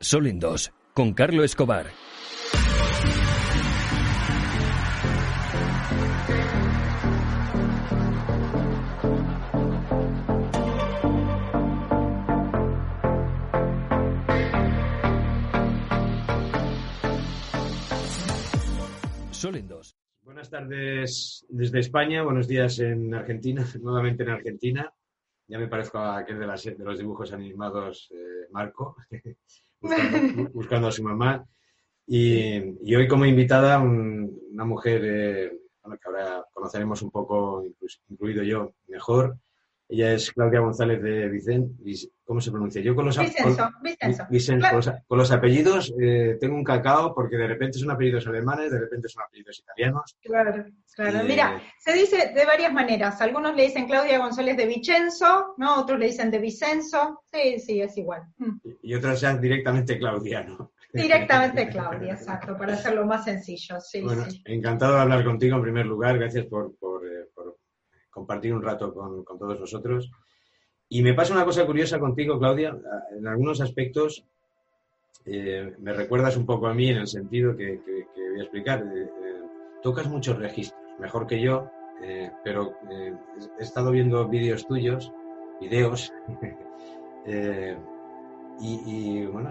[0.00, 1.86] Sol en dos, con Carlo Escobar.
[19.30, 19.96] Sol en dos.
[20.22, 24.92] Buenas tardes desde España, buenos días en Argentina, nuevamente en Argentina.
[25.48, 28.96] Ya me parezco a aquel de, las- de los dibujos animados, eh, Marco,
[29.80, 31.46] buscando, buscando a su mamá.
[32.06, 37.64] Y, y hoy como invitada un- una mujer eh, bueno, que ahora conoceremos un poco,
[38.08, 39.38] incluido yo, mejor.
[39.88, 41.74] Ella es Claudia González de Vicente.
[42.26, 42.82] ¿Cómo se pronuncia?
[42.82, 44.26] Yo con los, Vicenzo, con- Vicenzo.
[44.28, 44.80] Vicente, Claro.
[44.80, 48.68] con los, con los apellidos eh, tengo un cacao porque de repente son apellidos alemanes,
[48.72, 50.16] de repente son apellidos italianos.
[50.20, 50.64] Claro,
[50.96, 51.20] claro.
[51.20, 53.20] Eh, Mira, se dice de varias maneras.
[53.20, 55.80] Algunos le dicen Claudia González de Vicenzo, ¿no?
[55.80, 57.22] Otros le dicen de Vicenzo.
[57.32, 58.22] Sí, sí, es igual.
[58.38, 58.58] Mm.
[58.82, 60.72] y otros ya directamente claudiano.
[60.92, 63.78] Directamente Claudia, exacto, para hacerlo más sencillo.
[63.80, 64.42] Sí, Bueno, sí.
[64.46, 66.18] encantado de hablar contigo en primer lugar.
[66.18, 67.58] Gracias por, por, eh, por
[68.10, 70.10] compartir un rato con, con todos nosotros.
[70.88, 72.76] Y me pasa una cosa curiosa contigo, Claudia.
[73.16, 74.24] En algunos aspectos
[75.24, 77.80] eh, me recuerdas un poco a mí en el sentido que,
[78.14, 78.82] voy a explicar.
[78.82, 79.42] Eh, eh,
[79.82, 81.68] tocas muchos registros, mejor que yo,
[82.44, 83.14] pero he
[83.62, 85.12] estado viendo vídeos tuyos,
[85.60, 86.12] videos,
[88.60, 89.50] y, bueno,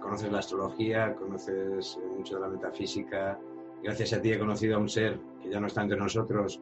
[0.00, 3.38] conoces la astrología, conoces mucho de la metafísica.
[3.82, 6.60] Gracias a ti he conocido a un ser que ya no está entre nosotros,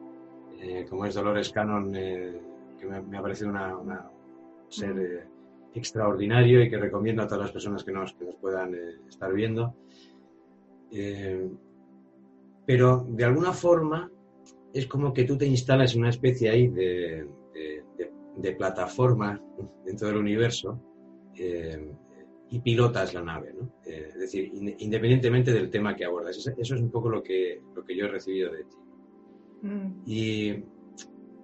[0.89, 1.91] como es Dolores Cannon,
[2.77, 4.09] que me, me ha parecido una, una-
[4.65, 5.27] un ser eh,
[5.73, 9.31] extraordinario y que recomiendo a todas las personas que nos, que nos puedan eh, estar
[9.33, 9.75] viendo.
[10.91, 11.49] Eh,
[12.65, 14.09] pero de alguna forma
[14.73, 19.41] es como que tú te instalas en una especie ahí de, de- de- de plataforma
[19.85, 20.79] dentro del universo
[21.35, 21.91] eh,
[22.49, 23.69] y pilotas la nave, ¿no?
[23.85, 26.37] Eh, es decir, in- independientemente del tema que abordas.
[26.37, 28.75] Eso, eso es un poco lo que, lo que yo he recibido de ti.
[29.61, 30.01] Mm.
[30.05, 30.63] Y,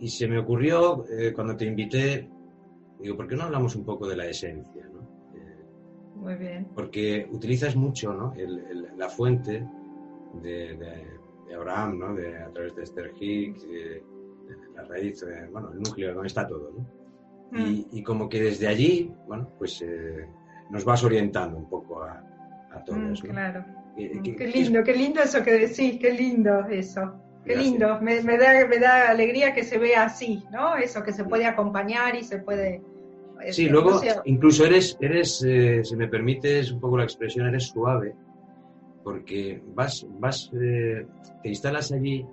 [0.02, 2.30] y se me ocurrió eh, cuando te invité,
[3.00, 4.84] digo, ¿por qué no hablamos un poco de la esencia?
[4.92, 5.02] ¿no?
[5.36, 5.66] Eh,
[6.16, 6.68] Muy bien.
[6.76, 8.34] porque utilizas mucho ¿no?
[8.36, 9.66] El- el- la fuente
[10.42, 12.14] de, de- de Abraham, ¿no?
[12.16, 13.66] de, a través de Esther Hicks,
[14.76, 16.72] la raíz, bueno, el núcleo, donde está todo.
[16.72, 16.86] ¿no?
[17.60, 20.28] Y, y como que desde allí, bueno, pues eh,
[20.70, 22.24] nos vas orientando un poco a,
[22.72, 23.24] a Mm, todos.
[23.26, 23.30] ¿no?
[23.30, 23.66] claro.
[23.98, 27.14] Mm, Qué lindo, qué lindo eso que decís, qué lindo eso.
[27.44, 27.72] Qué Gracias.
[27.72, 30.76] lindo, me, me da, me da alegría que se vea así, ¿no?
[30.76, 32.82] Eso, que se puede acompañar y se puede...
[33.50, 37.48] Sí, este, luego no incluso eres, eres eh, si me permites un poco la expresión,
[37.48, 38.16] eres suave,
[39.04, 41.08] porque vas, vas, eh,
[41.42, 42.26] te instalas allí,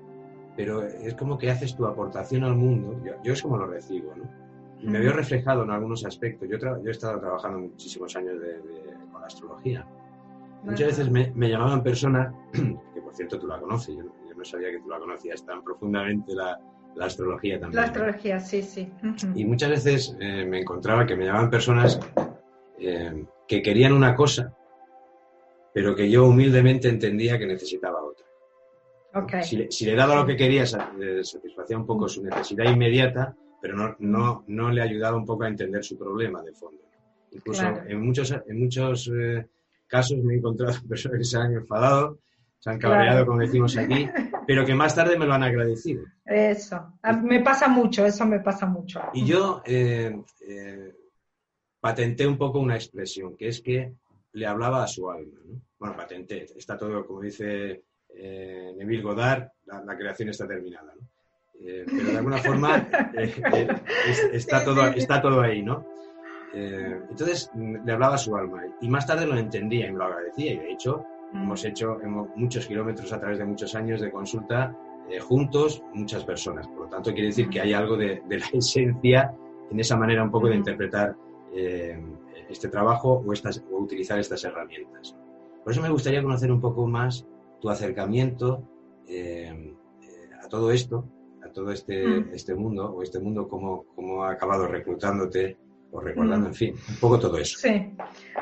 [0.55, 3.01] pero es como que haces tu aportación al mundo.
[3.03, 4.29] Yo, yo es como lo recibo, ¿no?
[4.83, 6.49] Y me veo reflejado en algunos aspectos.
[6.49, 9.87] Yo, tra- yo he estado trabajando muchísimos años de- de- con la astrología.
[10.63, 14.45] Muchas veces me, me llamaban personas, que por cierto tú la conoces, yo, yo no
[14.45, 16.59] sabía que tú la conocías tan profundamente la,
[16.95, 17.77] la astrología también.
[17.83, 18.91] La astrología, sí, sí.
[19.03, 19.39] Ujú.
[19.39, 21.99] Y muchas veces eh, me encontraba que me llamaban personas
[22.79, 24.55] eh, que querían una cosa,
[25.75, 28.27] pero que yo humildemente entendía que necesitaba otra.
[29.15, 29.43] Ok.
[29.43, 33.35] Si, le, si le daba lo que quería, eh, satisfacía un poco su necesidad inmediata,
[33.61, 36.81] pero no, no, no le ayudaba un poco a entender su problema de fondo.
[37.33, 37.83] Incluso Claro.
[37.89, 39.47] en muchos, en muchos eh,
[39.87, 42.19] casos me he encontrado personas que se han enfadado,
[42.61, 43.27] se han cabreado, Claro.
[43.27, 44.09] como decimos aquí,
[44.47, 46.05] pero que más tarde me lo han agradecido.
[46.25, 46.99] Eso.
[47.23, 49.01] Me pasa mucho, eso me pasa mucho.
[49.15, 50.95] Y yo eh, eh,
[51.81, 53.93] patenté un poco una expresión, que es que
[54.33, 55.39] le hablaba a su alma.
[55.47, 55.61] ¿no?
[55.79, 60.93] Bueno, patenté, está todo, como dice eh, Neville Goddard, la, la creación está terminada.
[60.99, 61.07] ¿no?
[61.61, 63.35] Eh, pero de alguna forma eh,
[64.09, 65.85] es- está, todo, está todo ahí, ¿no?
[66.53, 70.53] Entonces le hablaba a su alma y más tarde lo entendía y me lo agradecía
[70.55, 71.05] y de hecho.
[71.33, 74.77] Hemos hecho hemos- muchos kilómetros a través de muchos años de consulta
[75.11, 76.67] eh, juntos, muchas personas.
[76.69, 79.35] Por lo tanto, quiere decir que hay algo de, de la esencia
[79.71, 81.17] en esa manera un poco de interpretar
[81.55, 81.99] eh,
[82.49, 85.17] este trabajo o, estas, o utilizar estas herramientas.
[85.65, 87.27] Por eso me gustaría conocer un poco más
[87.61, 88.63] tu acercamiento
[89.07, 91.05] eh, eh, a todo esto,
[91.45, 92.31] a todo este, Mm.
[92.35, 95.57] este mundo, o este mundo cómo, cómo ha acabado reclutándote
[95.91, 96.51] o recordando, Mm.
[96.51, 97.59] en fin, un poco todo eso.
[97.59, 97.93] Sí.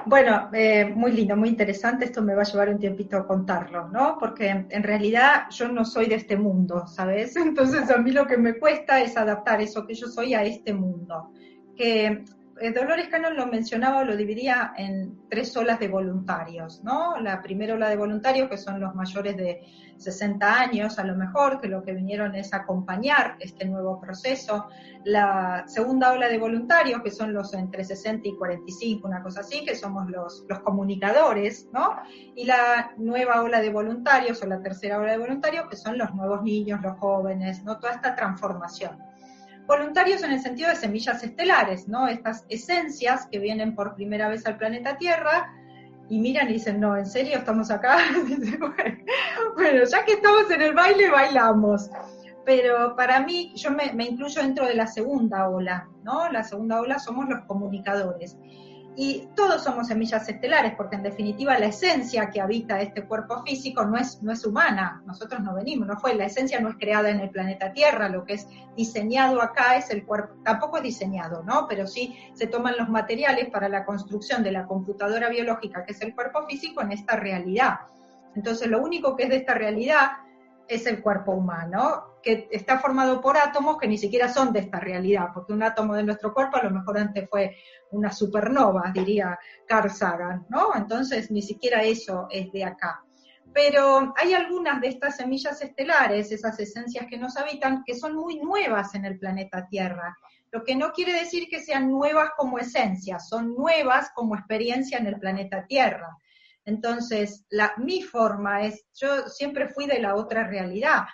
[0.05, 2.05] Bueno, eh, muy lindo, muy interesante.
[2.07, 4.17] Esto me va a llevar un tiempito contarlo, ¿no?
[4.19, 7.37] Porque en realidad yo no soy de este mundo, ¿sabes?
[7.37, 10.75] Entonces a mí lo que me cuesta es adaptar eso que yo soy a este
[10.75, 11.31] mundo.
[11.77, 12.25] Que
[12.75, 17.19] Dolores Cannon lo mencionaba, lo dividía en tres olas de voluntarios, ¿no?
[17.21, 19.61] La primera ola de voluntarios, que son los mayores de
[19.99, 24.69] 60 años, a lo mejor, que lo que vinieron es acompañar este nuevo proceso.
[25.05, 29.63] La segunda ola de voluntarios, que son los entre 60 y 45, una cosa así,
[29.63, 31.97] que somos los, los comunicadores, ¿no?
[32.35, 36.15] Y la nueva ola de voluntarios, o la tercera ola de voluntarios, que son los
[36.15, 37.79] nuevos niños, los jóvenes, ¿no?
[37.79, 38.99] Toda esta transformación
[39.67, 42.07] voluntarios en el sentido de semillas estelares, ¿no?
[42.09, 45.53] Estas esencias que vienen por primera vez al planeta Tierra
[46.09, 47.99] y miran y dicen, no, ¿en serio estamos acá?
[49.57, 51.91] bueno, ya que estamos en el baile, bailamos.
[52.45, 56.31] Pero para mí, yo me, me incluyo dentro de la segunda ola, ¿no?
[56.31, 58.37] La segunda ola somos los comunicadores.
[58.99, 63.85] Y todos somos semillas estelares, porque en definitiva la esencia que habita este cuerpo físico
[63.85, 67.11] no es, no es humana, nosotros no venimos, no fue, la esencia no es creada
[67.11, 71.43] en el planeta Tierra, lo que es diseñado acá es el cuerpo, tampoco es diseñado,
[71.43, 71.67] ¿no?
[71.69, 76.01] Pero sí se toman los materiales para la construcción de la computadora biológica, que es
[76.01, 77.81] el cuerpo físico, en esta realidad.
[78.35, 80.13] Entonces lo único que es de esta realidad
[80.69, 84.81] es el cuerpo humano, que está formado por átomos que ni siquiera son de esta
[84.81, 87.57] realidad, porque un átomo de nuestro cuerpo a lo mejor antes fue
[87.93, 90.75] una supernova, diría Carl Sagan, ¿no?
[90.75, 93.05] Entonces ni siquiera eso es de acá.
[93.55, 98.41] Pero hay algunas de estas semillas estelares, esas esencias que nos habitan, que son muy
[98.41, 100.19] nuevas en el planeta Tierra.
[100.51, 105.07] Lo que no quiere decir que sean nuevas como esencias, son nuevas como experiencia en
[105.07, 106.19] el planeta Tierra.
[106.65, 111.05] Entonces, la, mi forma es, yo siempre fui de la otra realidad.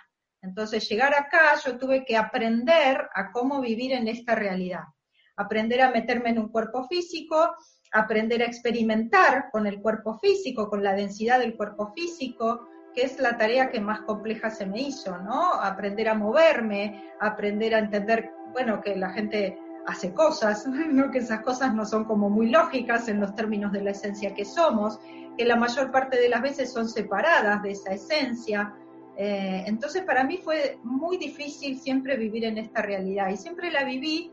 [0.43, 4.83] Entonces, llegar acá, yo tuve que aprender a cómo vivir en esta realidad
[5.35, 7.55] aprender a meterme en un cuerpo físico,
[7.91, 13.19] aprender a experimentar con el cuerpo físico, con la densidad del cuerpo físico, que es
[13.19, 15.53] la tarea que más compleja se me hizo, ¿no?
[15.53, 19.57] Aprender a moverme, aprender a entender, bueno, que la gente
[19.87, 21.11] hace cosas, ¿no?
[21.11, 24.45] que esas cosas no son como muy lógicas en los términos de la esencia que
[24.45, 24.99] somos,
[25.37, 28.73] que la mayor parte de las veces son separadas de esa esencia.
[29.15, 33.83] Eh, entonces para mí fue muy difícil siempre vivir en esta realidad y siempre la
[33.83, 34.31] viví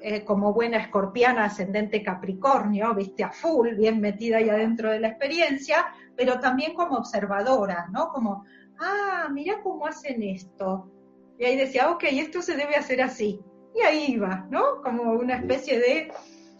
[0.00, 5.08] eh, como buena escorpiana ascendente Capricornio, viste, a full, bien metida ahí adentro de la
[5.08, 5.86] experiencia,
[6.16, 8.10] pero también como observadora, ¿no?
[8.10, 8.44] Como,
[8.78, 10.90] ah, mira cómo hacen esto.
[11.36, 13.40] Y ahí decía, ok, esto se debe hacer así.
[13.74, 14.82] Y ahí iba, ¿no?
[14.82, 16.12] Como una especie de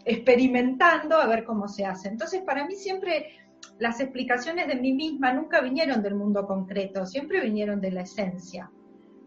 [0.04, 2.08] experimentando a ver cómo se hace.
[2.08, 3.37] Entonces, para mí siempre
[3.78, 8.70] las explicaciones de mí misma nunca vinieron del mundo concreto, siempre vinieron de la esencia.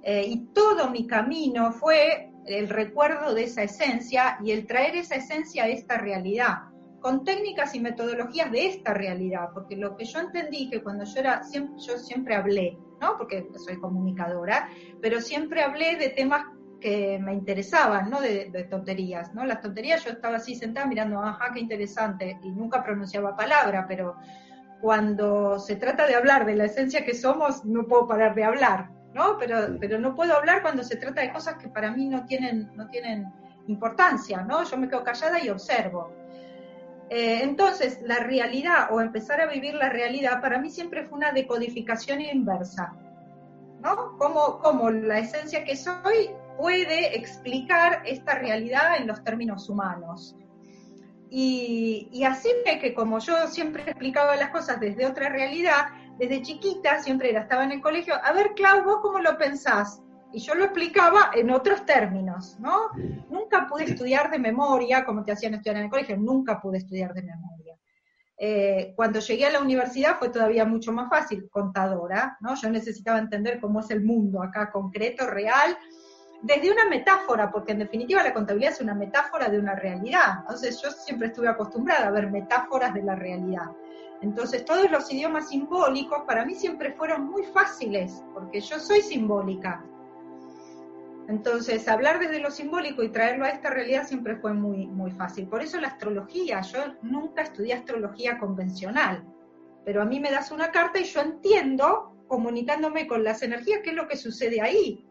[0.04, 5.16] Eh, y todo mi camino fue el recuerdo de esa esencia y el traer esa
[5.16, 6.64] esencia a esta realidad,
[7.00, 11.20] con técnicas y metodologías de esta realidad, porque lo que yo entendí que cuando yo
[11.20, 13.18] era, siempre, yo siempre hablé, ¿no?
[13.18, 14.70] Porque soy comunicadora,
[15.02, 16.46] pero siempre hablé de temas
[16.82, 18.20] que me interesaban, ¿no?
[18.20, 19.46] De, de, tonterías, ¿no?
[19.46, 24.18] Las tonterías yo estaba así sentada mirando, ajá, qué interesante, y nunca pronunciaba palabra, pero
[24.82, 28.90] cuando se trata de hablar de la esencia que somos, no puedo parar de hablar,
[29.14, 29.38] ¿no?
[29.38, 32.72] Pero, pero no puedo hablar cuando se trata de cosas que para mí no tienen,
[32.76, 33.32] no tienen
[33.68, 34.64] importancia, ¿no?
[34.64, 36.12] Yo me quedo callada y observo.
[37.10, 41.32] Eh, entonces, la realidad o empezar a vivir la realidad para mí siempre fue una
[41.32, 42.94] decodificación inversa,
[43.82, 44.18] ¿no?
[44.18, 50.36] Como, como la esencia que soy puede explicar esta realidad en los términos humanos.
[51.30, 55.88] Y, y así que como yo siempre explicaba las cosas desde otra realidad,
[56.18, 60.02] desde chiquita siempre era, estaba en el colegio, a ver, Clau, vos cómo lo pensás?
[60.34, 62.90] Y yo lo explicaba en otros términos, ¿no?
[63.30, 67.14] Nunca pude estudiar de memoria, como te hacían estudiar en el colegio, nunca pude estudiar
[67.14, 67.76] de memoria.
[68.38, 72.56] Eh, cuando llegué a la universidad fue todavía mucho más fácil, contadora, ¿no?
[72.56, 75.78] Yo necesitaba entender cómo es el mundo acá concreto, real,
[76.42, 80.40] desde una metáfora, porque en definitiva la contabilidad es una metáfora de una realidad.
[80.42, 83.72] Entonces yo siempre estuve acostumbrada a ver metáforas de la realidad.
[84.22, 89.84] Entonces todos los idiomas simbólicos para mí siempre fueron muy fáciles, porque yo soy simbólica.
[91.28, 95.48] Entonces, hablar desde lo simbólico y traerlo a esta realidad siempre fue muy, muy fácil.
[95.48, 99.24] Por eso la astrología, yo nunca estudié astrología convencional,
[99.86, 103.92] pero a mí me das una carta y yo entiendo, comunicándome con las energías, qué
[103.92, 105.06] es lo que sucede ahí.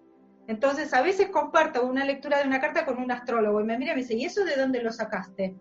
[0.51, 3.93] Entonces, a veces comparto una lectura de una carta con un astrólogo y me mira
[3.93, 5.55] y me dice, ¿y eso de dónde lo sacaste?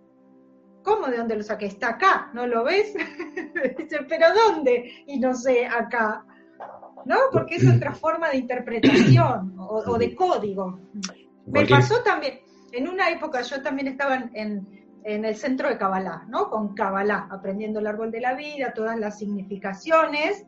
[0.82, 1.68] ¿Cómo de dónde lo saqué?
[1.68, 2.96] Está acá, ¿no lo ves?
[3.78, 5.04] Dice, ¿pero dónde?
[5.06, 6.26] Y no sé, acá.
[7.06, 7.18] ¿No?
[7.32, 10.80] Porque es otra forma de interpretación o, de código.
[11.46, 12.40] Me pasó también,
[12.72, 16.50] en una época yo también estaba en, en el centro de Kabbalah, ¿no?
[16.50, 20.48] Con Kabbalah, aprendiendo el árbol de la vida, todas las significaciones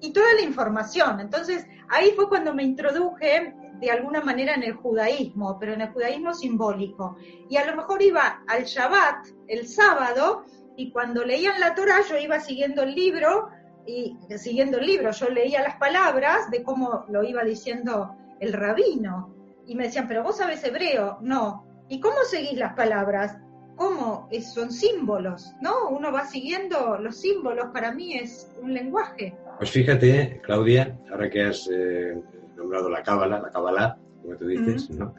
[0.00, 1.20] y toda la información.
[1.20, 5.90] Entonces, ahí fue cuando me introduje de alguna manera en el judaísmo, pero en el
[5.90, 7.16] judaísmo simbólico.
[7.48, 10.44] Y a lo mejor iba al Shabbat, el sábado,
[10.76, 13.50] y cuando leían la Torah yo iba siguiendo el libro,
[13.88, 19.34] y siguiendo el libro, yo leía las palabras de cómo lo iba diciendo el rabino.
[19.66, 21.18] Y me decían, pero vos sabes hebreo.
[21.22, 21.64] No.
[21.88, 23.38] ¿Y cómo seguís las palabras?
[23.76, 24.28] ¿Cómo?
[24.42, 25.88] son símbolos, ¿no?
[25.88, 29.38] Uno va siguiendo los símbolos, para mí es un lenguaje.
[29.58, 32.16] Pues fíjate, Claudia, ahora que has eh,
[32.56, 35.12] nombrado la cábala, la cábala, como tú dices, ¿no?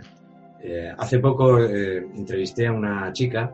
[0.61, 3.53] Eh, hace poco eh, entrevisté a una chica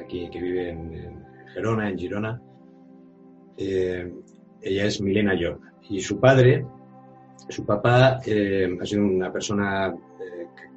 [0.00, 2.40] aquí que vive en, Gerona, en Girona.
[3.58, 5.60] ella es Milena York
[5.90, 6.64] y su padre,
[7.50, 9.94] su papá, ha sido una persona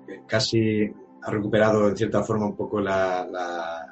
[0.07, 3.87] que casi ha recuperado en cierta forma un poco la,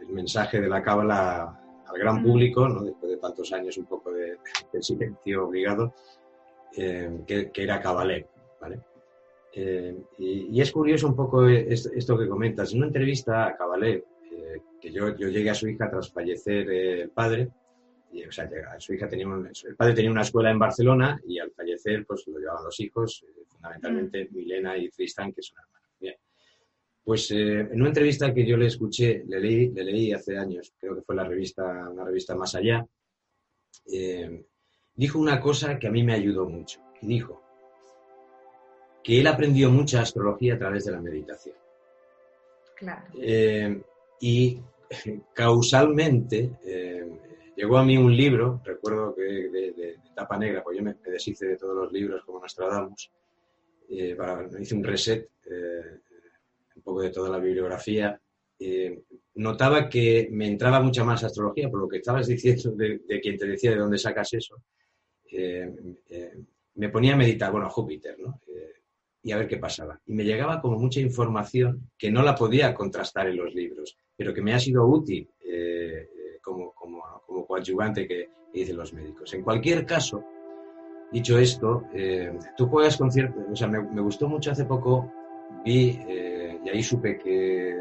[0.00, 1.58] el mensaje de la cábala
[1.88, 2.82] al gran público, ¿no?
[2.84, 4.38] después de tantos años un poco de,
[4.80, 5.94] silencio obligado,
[6.76, 8.26] eh, que, era Cabalé.
[8.60, 8.80] ¿vale?
[9.52, 12.72] Eh, y, es curioso un poco esto, que comentas.
[12.72, 16.70] En una entrevista a Cabalé, eh, que yo, yo, llegué a su hija tras fallecer
[16.70, 17.48] el padre,
[18.10, 21.50] y, o sea, su hija tenía el padre tenía una escuela en Barcelona y al
[21.50, 25.77] fallecer pues lo llevaban los hijos, fundamentalmente Milena y Tristan, que son hermanos.
[27.08, 30.74] Pues eh, en una entrevista que yo le escuché, le leí, le leí hace años,
[30.78, 32.86] creo que fue la revista, una revista Más Allá,
[33.90, 34.44] eh,
[34.94, 36.80] dijo una cosa que a mí me ayudó mucho.
[37.00, 37.42] Y dijo
[39.02, 41.56] que él aprendió mucha astrología a través de la meditación.
[42.76, 43.06] Claro.
[43.18, 43.82] Eh,
[44.20, 44.60] y
[45.32, 46.50] causalmente
[47.56, 51.46] llegó a mí un libro, recuerdo que de, de, tapa negra, pues yo me, deshice
[51.46, 53.10] de todos los libros como Nostradamus,
[54.14, 55.30] para, me hice un reset
[56.88, 58.20] poco de toda la bibliografía,
[58.58, 59.02] eh,
[59.34, 63.46] notaba que me entraba mucha más astrología, por lo que estabas diciendo de, quien te
[63.46, 64.62] decía de dónde sacas eso.
[65.30, 65.70] Eh,
[66.08, 66.32] eh,
[66.74, 68.40] me ponía a meditar, bueno, Júpiter, ¿no?
[69.20, 70.00] y a ver qué pasaba.
[70.06, 74.32] Y me llegaba como mucha información que no la podía contrastar en los libros, pero
[74.32, 75.28] que me ha sido útil
[76.40, 79.34] como, como, como, coadyuvante que, dicen los médicos.
[79.34, 80.24] En cualquier caso,
[81.12, 81.82] dicho esto,
[82.56, 83.40] tú juegas con cierto...
[83.52, 85.12] O sea, me, me, gustó mucho hace poco,
[85.64, 85.98] vi
[86.64, 87.76] y ahí supe que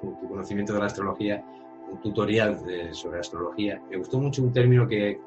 [0.00, 1.44] tu, conocimiento de la astrología,
[1.90, 2.58] un tutorial
[2.92, 5.18] sobre astrología, me gustó mucho un término que,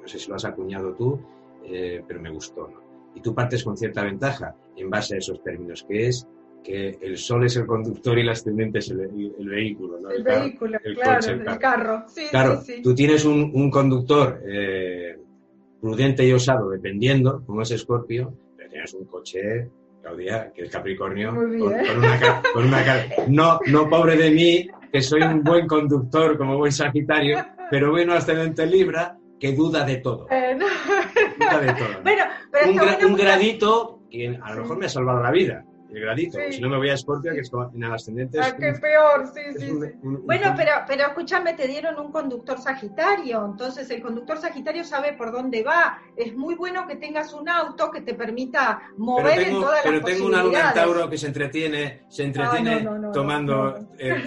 [0.00, 1.20] no sé si lo has acuñado tú,
[1.64, 2.70] eh, pero me gustó.
[3.14, 6.26] Y tú partes con cierta ventaja en base a esos términos, que es
[6.62, 10.00] que el sol es el conductor y el ascendente es el, vehículo.
[10.00, 10.10] ¿no?
[10.10, 12.04] El, vehículo, claro, el carro.
[12.30, 15.18] claro, tú tienes un, conductor eh,
[15.80, 19.70] prudente y osado, dependiendo, como es Escorpio, pero tienes un coche
[20.02, 25.42] Claudia, que es Capricornio, con, una cara, no, no pobre de mí, que soy un
[25.42, 30.26] buen conductor como buen Sagitario, pero bueno ascendente Libra, que duda de todo.
[30.26, 33.06] Duda de todo.
[33.06, 36.38] un, gradito que a lo mejor me ha salvado la vida el gradito.
[36.50, 38.38] Si no me voy a Scorpio, que es en ascendente.
[38.40, 39.72] Ah, qué peor, sí, sí.
[40.02, 45.32] bueno, pero, pero escúchame, te dieron un conductor sagitario, entonces el conductor sagitario sabe por
[45.32, 46.00] dónde va.
[46.16, 50.26] Es muy bueno que tengas un auto que te permita mover en todas Pero tengo
[50.26, 54.24] una luna Tauro que se entretiene, se entretiene tomando, eh,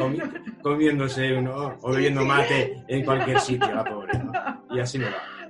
[0.62, 4.12] comiéndose uno, o bebiendo mate en cualquier sitio, la pobre,
[4.72, 5.41] Y así me va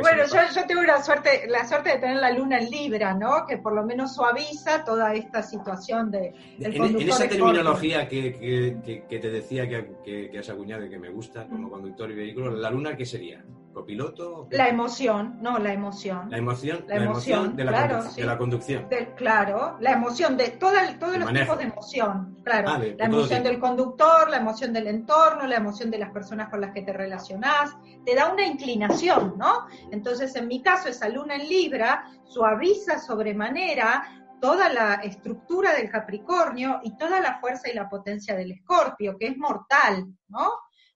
[0.00, 3.46] bueno, yo, tengo la suerte, la suerte de tener la luna en Libra, ¿no?
[3.46, 6.32] Que por lo menos suaviza toda esta situación de.
[6.58, 12.10] en, esa terminología que, te decía que, has acuñado y que me gusta como conductor
[12.10, 13.44] y vehículo, ¿la luna qué sería?
[13.72, 14.48] ¿Copiloto?
[14.50, 16.30] La emoción, no, la emoción.
[16.30, 18.88] La emoción, la, emoción, de, la conducción.
[19.16, 20.74] claro, la emoción de todos
[21.18, 22.36] los tipos de emoción.
[22.42, 26.48] Claro, ah, la emoción del conductor, la emoción del entorno, la emoción de las personas
[26.48, 27.76] con las que te relacionás.
[28.04, 28.98] Te da una inclinación
[29.36, 29.66] ¿no?
[29.90, 36.80] Entonces, en mi caso, esa luna en Libra suaviza sobremanera toda la estructura del Capricornio
[36.84, 40.50] y toda la fuerza y la potencia del Escorpio, que es mortal, ¿no?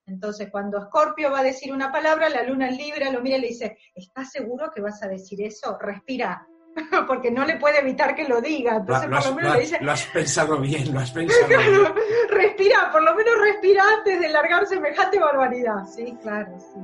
[0.06, 3.40] Entonces, cuando Escorpio va a decir una palabra, la luna en Libra lo mira y
[3.40, 5.78] le dice, ¿estás seguro que vas a decir eso?
[5.80, 6.46] Respira,
[7.06, 8.76] porque no le puede evitar que lo diga.
[8.76, 9.78] Entonces, lo, por lo menos le dice.
[9.80, 11.84] Lo has pensado bien, lo has pensado bien.
[12.28, 15.84] respira, por lo menos respira antes de largar semejante barbaridad.
[15.86, 16.80] Sí, claro, sí.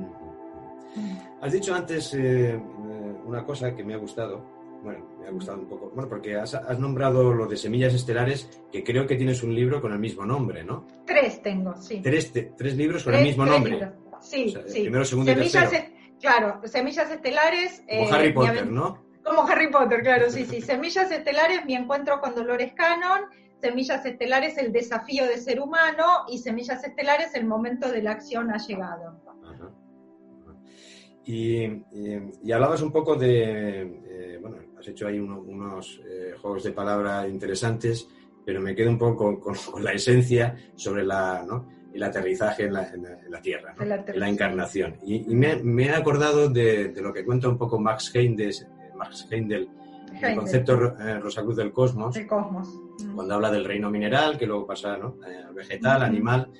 [1.41, 2.59] Has dicho antes eh, eh,
[3.25, 4.58] una cosa que me ha gustado.
[4.83, 5.91] Bueno, me ha gustado un poco.
[5.93, 9.91] Bueno, porque has, nombrado lo de semillas estelares, que creo que tienes un libro con
[9.91, 10.87] el mismo nombre, ¿no?
[11.05, 12.01] Tres tengo, sí.
[12.01, 13.91] Tres, tres libros con el mismo nombre.
[14.21, 14.81] Sí, sí.
[14.81, 15.69] Primero, segundo y tercero.
[16.19, 17.83] claro, semillas estelares.
[17.87, 19.03] Como eh, Harry Potter, ¿no?
[19.23, 20.61] Como Harry Potter, claro, sí, sí.
[20.61, 23.21] Semillas estelares, mi encuentro con Dolores Cannon.
[23.61, 26.25] Semillas estelares, el desafío de ser humano.
[26.29, 29.19] Y semillas estelares, el momento de la acción ha llegado.
[31.25, 31.65] Y,
[32.51, 38.07] hablabas un poco de, eh, bueno, has hecho ahí unos eh, juegos de palabra interesantes,
[38.45, 41.45] pero me quedo un poco con, la esencia sobre la,
[41.93, 44.97] el aterrizaje en la, Tierra, en la encarnación.
[45.05, 48.53] Y, me, he acordado de, lo que cuenta un poco Max Heindel,
[48.95, 49.69] Max Heindel
[50.21, 53.15] el concepto eh, Rosacruz del cosmos, mm.
[53.15, 55.17] cuando habla del reino mineral, que luego pasa ¿no?
[55.53, 56.51] vegetal, animal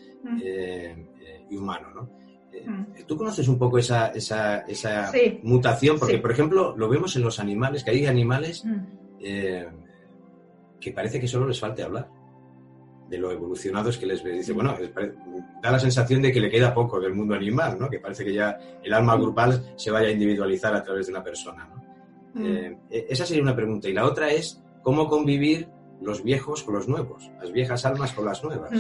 [1.50, 1.90] y humano.
[1.94, 2.20] ¿no?
[2.66, 3.04] Mm.
[3.08, 5.12] ¿Tú conoces un poco esa, esa, esa
[5.44, 6.00] mutación?
[6.00, 8.78] Porque, por ejemplo, lo vemos en los animales, que hay animales mm.
[9.22, 9.68] eh,
[10.80, 12.10] que parece que solo les falte hablar
[13.10, 14.34] de lo evolucionados que les ve.
[14.34, 14.56] Dice, mm.
[14.56, 14.78] bueno,
[15.62, 17.90] da la sensación de que le queda poco del mundo animal, ¿no?
[17.90, 21.24] Que parece que ya el alma grupal se vaya a individualizar a través de una
[21.24, 21.70] persona,
[22.40, 23.90] eh, e, esa sería una pregunta.
[23.90, 25.68] Y la otra es, ¿cómo convivir
[26.02, 27.32] los viejos con los nuevos?
[27.42, 28.72] Las viejas almas con las nuevas.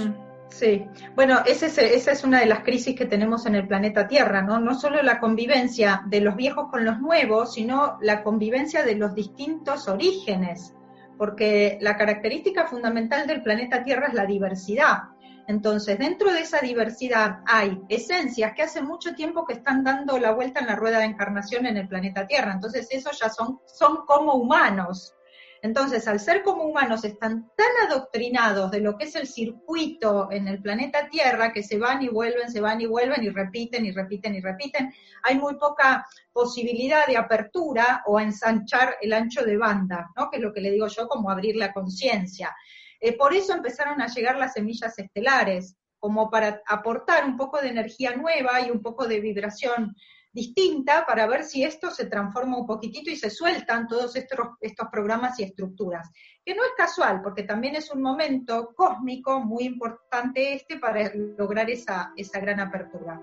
[0.50, 1.68] Sí, bueno, esa
[2.12, 4.60] es una de las crisis que tenemos en el planeta Tierra, ¿no?
[4.60, 9.14] No solo la convivencia de los viejos con los nuevos, sino la convivencia de los
[9.14, 10.74] distintos orígenes,
[11.18, 15.04] porque la característica fundamental del planeta Tierra es la diversidad.
[15.48, 20.32] Entonces, dentro de esa diversidad hay esencias que hace mucho tiempo que están dando la
[20.32, 22.54] vuelta en la rueda de encarnación en el planeta Tierra.
[22.54, 25.16] Entonces, esos ya son, son como humanos,
[25.62, 30.48] entonces, al ser como humanos están tan adoctrinados de lo que es el circuito en
[30.48, 33.92] el planeta Tierra que se van y vuelven, se van y vuelven y repiten y
[33.92, 40.10] repiten y repiten, hay muy poca posibilidad de apertura o ensanchar el ancho de banda,
[40.16, 40.30] ¿no?
[40.30, 42.56] que es lo que le digo yo como abrir la conciencia.
[43.00, 47.70] Eh, por eso empezaron a llegar las semillas estelares, como para aportar un poco de
[47.70, 49.96] energía nueva y un poco de vibración
[50.40, 54.88] distinta para ver si esto se transforma un poquitito y se sueltan todos estos, estos
[54.90, 56.10] programas y estructuras.
[56.46, 61.70] Que no es casual, porque también es un momento cósmico muy importante este para lograr
[61.70, 63.22] esa, esa gran apertura.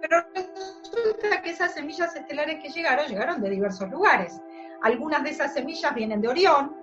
[0.00, 4.40] Pero resulta que esas semillas estelares que llegaron, llegaron de diversos lugares.
[4.82, 6.76] Algunas de esas semillas vienen de Orión,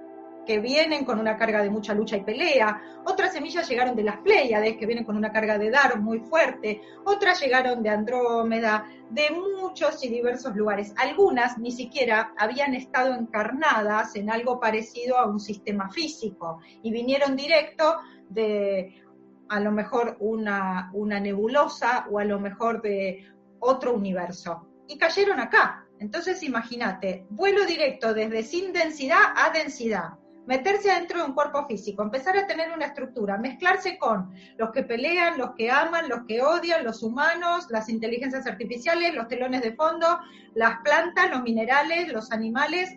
[0.46, 4.18] que vienen con una carga de mucha lucha y pelea, otras semillas llegaron de las
[4.18, 9.32] Pléyades, que vienen con una carga de dar muy fuerte, otras llegaron de Andrómeda, de
[9.32, 10.94] muchos y diversos lugares.
[10.98, 17.36] Algunas ni siquiera habían estado encarnadas en algo parecido a un sistema físico y vinieron
[17.36, 17.98] directo
[18.30, 19.02] de
[19.50, 23.28] a lo mejor una, una nebulosa o a lo mejor de
[23.60, 24.68] otro universo.
[24.88, 25.86] Y cayeron acá.
[26.00, 32.04] Entonces imagínate, vuelo directo desde sin densidad a densidad meterse adentro de un cuerpo físico,
[32.04, 36.42] empezar a tener una estructura, mezclarse con los que pelean, los que aman, los que
[36.42, 40.20] odian, los humanos, las inteligencias artificiales, los telones de fondo,
[40.54, 42.96] las plantas, los minerales, los animales,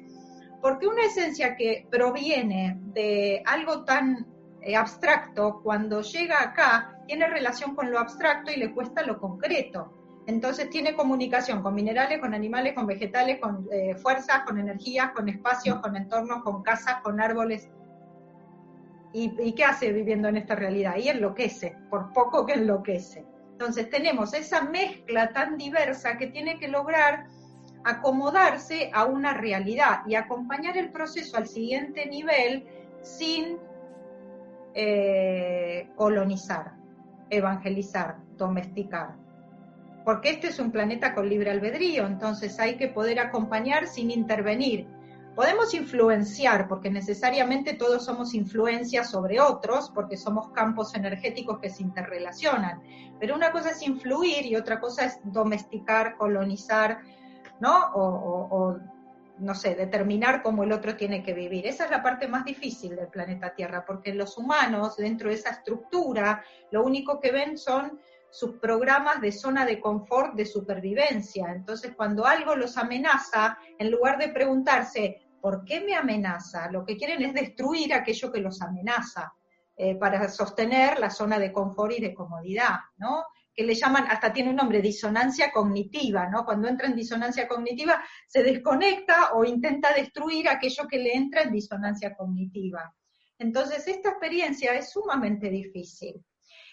[0.61, 4.27] porque una esencia que proviene de algo tan
[4.61, 9.98] eh, abstracto, cuando llega acá, tiene relación con lo abstracto y le cuesta lo concreto.
[10.29, 15.27] Entonces tiene comunicación con minerales, con animales, con vegetales, con eh, fuerzas, con energías, con
[15.27, 17.71] espacios, con entornos, con casas, con árboles.
[19.15, 20.97] ¿Y, qué hace viviendo en esta realidad?
[20.99, 23.25] Y enloquece, por poco que enloquece.
[23.53, 27.25] Entonces tenemos esa mezcla tan diversa que tiene que lograr
[27.85, 32.67] acomodarse a una realidad y acompañar el proceso al siguiente nivel
[33.01, 33.57] sin
[34.75, 36.75] eh, colonizar,
[37.31, 39.17] evangelizar, domesticar
[40.09, 44.89] porque este es un planeta con libre albedrío, entonces hay que poder acompañar sin intervenir.
[45.37, 51.83] Podemos influenciar, porque necesariamente todos somos influencias sobre otros, porque somos campos energéticos que se
[51.83, 52.81] interrelacionan.
[53.21, 57.01] Pero una cosa es influir y otra cosa es domesticar, colonizar,
[57.61, 57.93] ¿no?
[57.95, 58.79] O,
[59.41, 61.67] no sé, determinar cómo el otro tiene que vivir.
[61.67, 65.51] Esa es la parte más difícil del planeta Tierra, porque los humanos, dentro de esa
[65.51, 71.53] estructura, lo único que ven son sus programas de zona de confort, de supervivencia.
[71.53, 76.71] Entonces, cuando algo los amenaza, en lugar de preguntarse, ¿por qué me amenaza?
[76.71, 79.33] Lo que quieren es destruir aquello que los amenaza
[79.77, 83.25] eh, para sostener la zona de confort y de comodidad, ¿no?
[83.59, 86.45] que le llaman, hasta tiene un nombre, disonancia cognitiva, ¿no?
[86.45, 91.51] Cuando entra en disonancia cognitiva, se desconecta o intenta destruir aquello que le entra en
[91.51, 92.95] disonancia cognitiva.
[93.37, 96.25] Entonces, esta experiencia es sumamente difícil.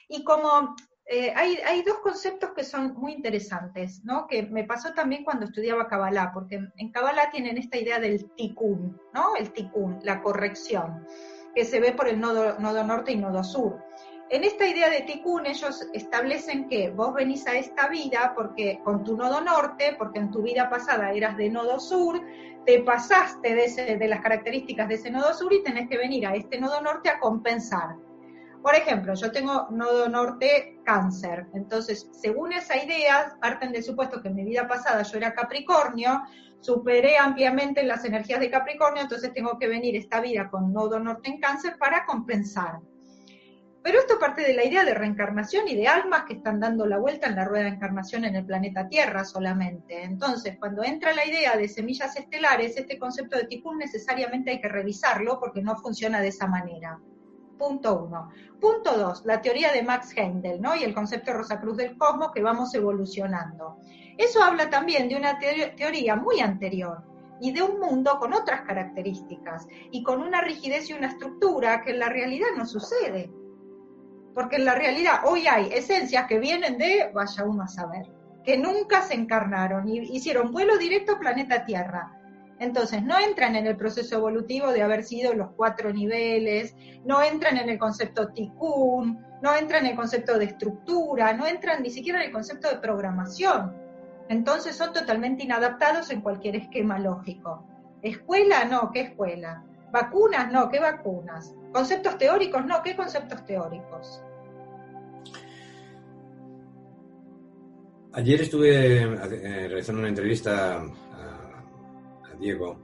[0.07, 0.75] Y como
[1.07, 4.25] eh, hay, dos conceptos que son muy interesantes, ¿no?
[4.27, 8.99] Que me pasó también cuando estudiaba Kabbalah, porque en Kabbalah tienen esta idea del tikkun,
[9.13, 9.35] ¿no?
[9.35, 11.05] El tikkun, la corrección,
[11.53, 13.83] que se ve por el nodo, norte y nodo sur.
[14.31, 19.03] En esta idea de tikkun ellos establecen que vos venís a esta vida porque con
[19.03, 22.19] tu nodo norte, porque en tu vida pasada eras de nodo sur,
[22.65, 26.33] te pasaste de, de las características de ese nodo sur y tenés que venir a
[26.33, 27.95] este nodo norte a compensar
[28.65, 34.29] Por ejemplo, yo tengo nodo norte cáncer, entonces, según esa idea, parten del supuesto que
[34.29, 36.23] en mi vida pasada yo era Capricornio,
[36.61, 41.29] superé ampliamente las energías de Capricornio, entonces tengo que venir esta vida con nodo norte
[41.29, 42.79] en cáncer para compensar.
[43.83, 46.97] Pero esto parte de la idea de reencarnación y de almas que están dando la
[46.97, 50.01] vuelta en la rueda de encarnación en el planeta Tierra solamente.
[50.01, 54.69] Entonces, cuando entra la idea de semillas estelares, este concepto de Tikkun necesariamente hay que
[54.69, 56.99] revisarlo porque no funciona de esa manera.
[57.57, 58.29] Punto uno.
[58.59, 60.75] Punto dos, la teoría de Max Heindel, ¿no?
[60.75, 63.77] Y el concepto de Rosacruz del cosmos que vamos evolucionando.
[64.17, 67.03] Eso habla también de una teoría muy anterior
[67.41, 71.91] y de un mundo con otras características y con una rigidez y una estructura que
[71.91, 73.29] en la realidad no sucede
[74.35, 78.05] porque en la realidad hoy hay esencias que vienen de, vaya uno a saber,
[78.43, 82.14] que nunca se encarnaron y hicieron vuelo directo a planeta Tierra.
[82.59, 87.57] Entonces, no entran en el proceso evolutivo de haber sido los cuatro niveles, no entran
[87.57, 92.19] en el concepto tikkun, no entran en el concepto de estructura, no entran ni siquiera
[92.19, 93.75] en el concepto de programación.
[94.29, 97.65] Entonces, son totalmente inadaptados en cualquier esquema lógico.
[98.01, 98.65] ¿Escuela?
[98.65, 99.63] No, ¿qué escuela?
[99.91, 100.51] ¿Vacunas?
[100.51, 101.53] No, ¿qué vacunas?
[101.73, 102.65] ¿Conceptos teóricos?
[102.65, 104.21] No, ¿qué conceptos teóricos?
[108.13, 110.81] Ayer estuve eh, realizando una entrevista
[112.35, 112.77] Diego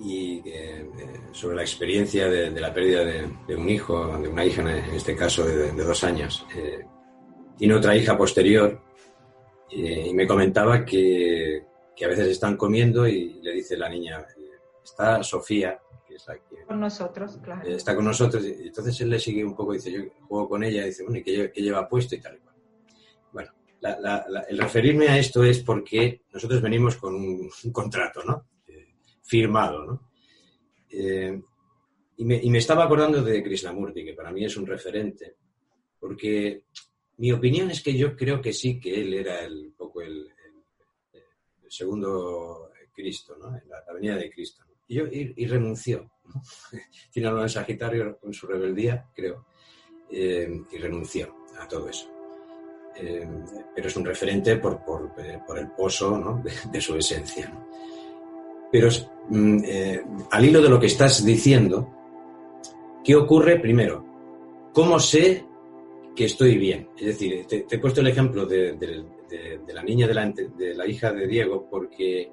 [0.00, 0.90] y eh,
[1.32, 5.46] sobre la experiencia de, la pérdida de, un hijo, de una hija en este caso
[5.46, 6.44] de, dos años.
[6.56, 6.84] Eh,
[7.56, 8.80] tiene otra hija posterior
[9.70, 11.64] y me comentaba que,
[11.96, 14.24] que, a veces están comiendo y le dice la niña,
[14.82, 16.64] está Sofía, que es la que...
[16.66, 17.68] Con nosotros, claro.
[17.68, 20.84] Está con nosotros y entonces él le sigue un poco, dice, yo juego con ella,
[20.84, 22.53] dice, bueno, ¿y qué, lleva puesto y tal y cual?
[23.84, 28.48] El referirme a esto es porque nosotros venimos con un, contrato, ¿no?
[28.66, 30.10] Eh, firmado, ¿no?
[30.90, 31.40] Eh,
[32.16, 35.36] y, me, estaba acordando de Krishnamurti, que para mí es un referente,
[35.98, 36.64] porque
[37.18, 40.28] mi opinión es que yo creo que sí, que él era el, poco el,
[41.68, 43.50] segundo Cristo, ¿no?
[43.50, 44.62] La, la, venida de Cristo.
[44.86, 46.08] Y, yo, y, renunció.
[47.12, 49.46] Tiene algo en Sagitario con su rebeldía, creo,
[50.10, 52.13] eh, y renunció a todo eso.
[52.96, 53.28] Eh,
[53.74, 54.80] pero es un referente por,
[55.18, 57.52] eh, el pozo de, su esencia.
[58.70, 58.88] Pero
[59.28, 61.88] mm, eh, al hilo de lo que estás diciendo,
[63.02, 64.04] ¿qué ocurre primero?
[64.72, 65.44] ¿Cómo sé
[66.14, 66.88] que estoy bien?
[66.96, 68.76] Es decir, te, he puesto el ejemplo de,
[69.72, 72.30] la niña de la, hija de Diego porque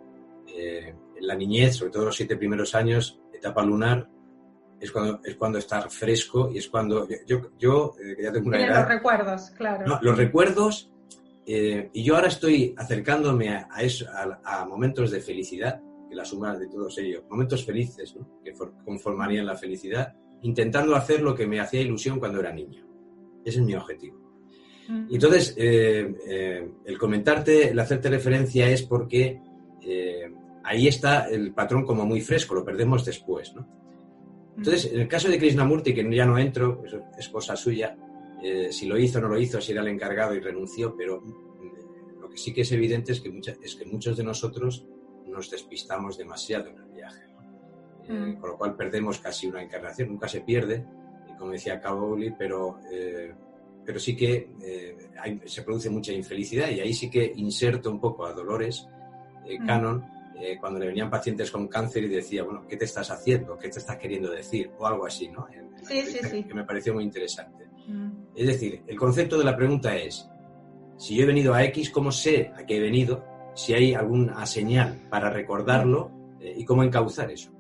[1.20, 4.08] la niñez, sobre todo los siete primeros años, etapa lunar,
[4.82, 8.66] es cuando, es cuando está fresco y es cuando yo, yo eh, ya tengo una
[8.66, 8.80] edad...
[8.80, 9.86] los recuerdos, claro.
[9.86, 10.92] No, los recuerdos,
[11.46, 14.08] eh, y yo ahora estoy acercándome a, eso,
[14.44, 18.42] a, momentos de felicidad, que la suma de todos ellos, momentos felices, ¿no?
[18.44, 22.84] que conformarían la felicidad, intentando hacer lo que me hacía ilusión cuando era niño.
[23.46, 24.18] Ese es mi objetivo.
[24.90, 25.14] Mm.
[25.14, 29.40] Entonces, eh, el comentarte, el hacerte referencia es porque
[30.64, 33.81] ahí está el patrón como muy fresco, lo perdemos después, ¿no?
[34.58, 36.84] Entonces, en el caso de Krishnamurti, que ya no entro,
[37.18, 37.98] es cosa suya,
[38.44, 41.22] eh, si lo hizo o no lo hizo, si era el encargado y renunció, pero
[41.22, 44.86] mm, lo que sí que es evidente es que, es que muchos de nosotros
[45.28, 47.24] nos despistamos demasiado en el viaje,
[48.08, 48.40] eh, mm.
[48.40, 50.86] con lo cual perdemos casi una encarnación, nunca se pierde,
[51.38, 53.34] como decía Cowley, pero, eh,
[53.86, 54.50] pero sí que
[55.46, 58.88] se produce mucha infelicidad y ahí sí que inserto un poco a Dolores
[59.46, 59.66] mm.
[59.66, 63.58] Canon eh, cuando le venían pacientes con cáncer y decía, bueno, ¿qué te estás haciendo?
[63.58, 64.72] ¿Qué te estás queriendo decir?
[64.78, 65.48] O algo así, ¿no?
[65.84, 66.44] sí, sí, sí.
[66.44, 67.66] Que me pareció muy interesante.
[67.88, 68.12] Mm.
[68.36, 70.30] Es decir, el concepto de la pregunta es,
[70.98, 73.26] si yo he venido a X, ¿cómo sé a qué he venido?
[73.56, 77.52] Si hay alguna señal para recordarlo eh, y cómo encauzar eso.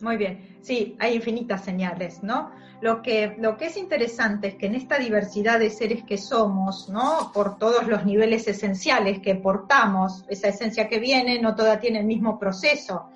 [0.00, 2.52] Muy bien, sí, hay infinitas señales, ¿no?
[2.82, 6.90] Lo que, lo que es interesante es que en esta diversidad de seres que somos,
[6.90, 7.30] ¿no?
[7.32, 12.04] Por todos los niveles esenciales que portamos, esa esencia que viene no toda tiene el
[12.04, 13.08] mismo proceso,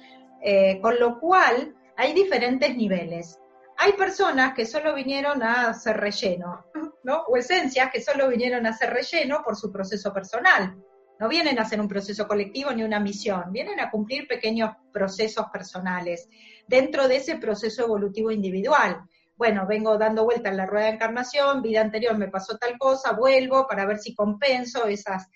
[0.43, 3.39] eh, con lo cual hay diferentes niveles.
[3.77, 6.65] Hay personas que solo vinieron a hacer relleno,
[7.05, 7.25] ¿no?
[7.29, 10.77] O esencias que solo vinieron a hacer relleno por su proceso personal.
[11.21, 15.47] No vienen a hacer un proceso colectivo ni una misión, vienen a cumplir pequeños procesos
[15.53, 16.29] personales
[16.67, 19.05] dentro de ese proceso evolutivo individual
[19.41, 23.13] bueno, vengo dando vuelta en la rueda de encarnación, vida anterior me pasó tal cosa,
[23.13, 25.31] vuelvo para ver si compenso esas,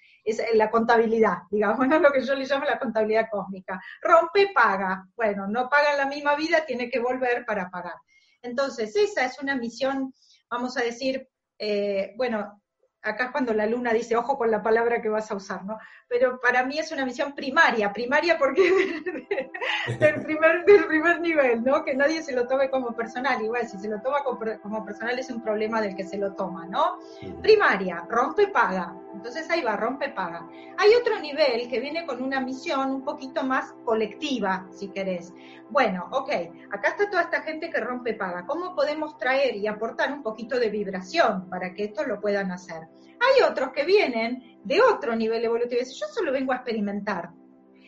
[0.52, 1.98] la contabilidad, digamos, ¿no?
[1.98, 3.80] lo que yo le llamo la contabilidad cósmica.
[4.02, 5.08] Rompe, paga.
[5.16, 7.94] Bueno, no paga en la misma vida, tiene que volver para pagar.
[8.42, 10.12] Entonces, esa es una misión,
[10.50, 11.26] vamos a decir,
[11.58, 12.62] eh, bueno,
[13.04, 15.78] acá es cuando la luna dice, ojo con la palabra que vas a usar, ¿no?
[16.08, 18.62] Pero para mí es una misión primaria, primaria porque
[19.98, 21.84] del, primer, del primer nivel, ¿no?
[21.84, 23.42] Que nadie se lo tome como personal.
[23.42, 26.66] Igual, si se lo toma como, personal es un problema del que se lo toma,
[26.66, 26.98] ¿no?
[27.42, 28.94] Primaria, rompe, paga.
[29.14, 30.48] Entonces ahí va, rompe, paga.
[30.76, 35.32] Hay otro nivel que viene con una misión un poquito más colectiva, si querés.
[35.70, 36.30] Bueno, ok,
[36.70, 38.44] acá está toda esta gente que rompe, paga.
[38.46, 42.88] ¿Cómo podemos traer y aportar un poquito de vibración para que esto lo puedan hacer?
[43.02, 47.30] Hay otros que vienen de otro nivel evolutivo yo solo vengo a experimentar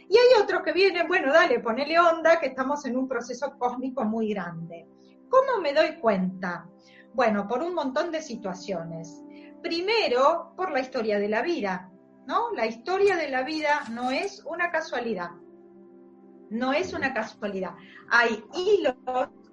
[0.08, 4.04] y hay otros que vienen, bueno, dale, ponele onda, que estamos en un proceso cósmico
[4.04, 4.86] muy grande.
[5.28, 6.68] ¿Cómo me doy cuenta?
[7.12, 9.24] Bueno, por un montón de situaciones.
[9.62, 11.90] Primero, por la historia de la vida,
[12.27, 12.53] ¿no?
[12.53, 15.31] La historia de la vida no es una casualidad.
[16.51, 17.73] No es una casualidad.
[18.11, 18.95] Hay hilos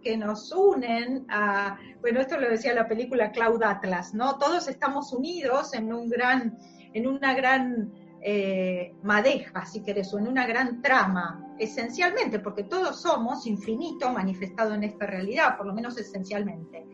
[0.03, 4.37] que nos unen a, bueno, esto lo decía la película Cloud Atlas, ¿no?
[4.37, 6.57] Todos estamos unidos en un gran,
[6.93, 7.91] en una gran
[8.25, 14.73] eh, madeja, si querés, o en una gran trama, esencialmente, porque todos somos infinito manifestado
[14.73, 16.85] en esta realidad, por lo menos esencialmente.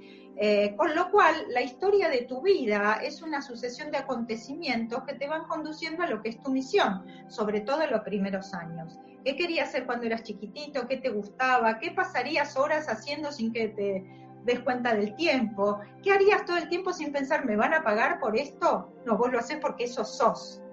[0.41, 5.15] Eh, con lo cual, la historia de tu vida es una sucesión de acontecimientos que
[5.15, 8.97] te van conduciendo a lo que es tu misión, sobre todo en los primeros años.
[9.25, 10.87] ¿Qué querías hacer cuando eras chiquitito?
[10.87, 11.77] ¿Qué te gustaba?
[11.77, 14.05] ¿Qué pasarías horas haciendo sin que te
[14.45, 15.79] des cuenta del tiempo?
[16.01, 18.93] ¿Qué harías todo el tiempo sin pensar, ¿me van a pagar por esto?
[19.05, 20.63] No, vos lo haces porque eso sos.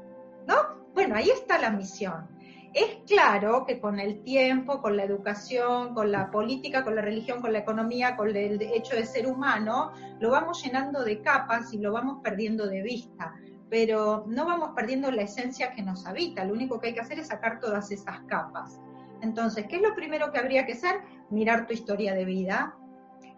[0.47, 0.55] ¿No?
[0.95, 2.29] Bueno, ahí está la misión.
[2.77, 7.41] Es claro que con el tiempo, con la educación, con la política, con la religión,
[7.41, 11.79] con la economía, con el hecho de ser humano, lo vamos llenando de capas y
[11.79, 13.35] lo vamos perdiendo de vista,
[13.71, 17.19] pero no vamos perdiendo la esencia que nos habita, lo único que hay que hacer
[17.19, 18.79] es sacar todas esas capas.
[19.23, 21.01] Entonces, ¿qué es lo primero que habría que hacer?
[21.31, 22.77] Mirar tu historia de vida.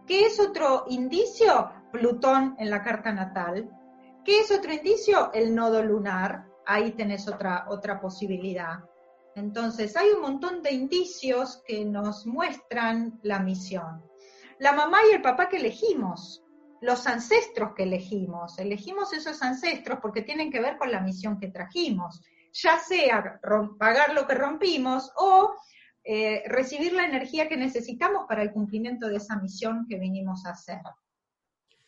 [0.05, 1.71] ¿Qué es otro indicio?
[1.93, 3.71] Plutón en la carta natal.
[4.25, 5.33] ¿Qué es otro indicio?
[5.33, 8.79] El nodo lunar ahí tenés otra, otra posibilidad.
[9.35, 14.05] Entonces, hay un montón de indicios que nos muestran la misión.
[14.59, 16.45] La mamá y el papá que elegimos,
[16.83, 21.49] los ancestros que elegimos, elegimos esos ancestros porque tienen que ver con la misión que
[21.49, 22.21] trajimos,
[22.53, 23.41] ya sea
[23.79, 25.55] pagar lo que rompimos o
[26.05, 30.51] eh, recibir la energía que necesitamos para el cumplimiento de esa misión que vinimos a
[30.51, 30.81] hacer.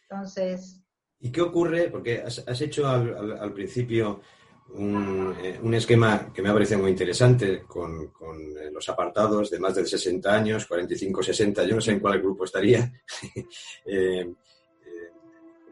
[0.09, 0.81] Entonces...
[1.19, 1.91] ¿Y qué ocurre?
[1.91, 4.23] Porque has, hecho al principio
[4.73, 9.75] eh, un, esquema que me ha parecido muy interesante con, eh, los apartados de más
[9.75, 12.93] de 60 años, 45, 60, yo no sé en cuál grupo estaría,
[13.87, 14.33] eh,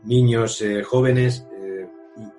[0.05, 1.47] niños, jóvenes,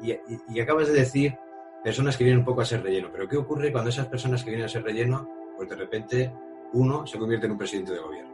[0.02, 1.38] y, acabas de decir
[1.84, 4.50] personas que vienen un poco a ser relleno, pero ¿qué ocurre cuando esas personas que
[4.50, 6.34] vienen a ser relleno, pues de repente
[6.74, 8.30] uno se convierte en un presidente de gobierno?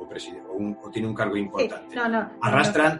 [0.00, 1.98] O, tiene un cargo importante.
[2.40, 2.98] Arrastran,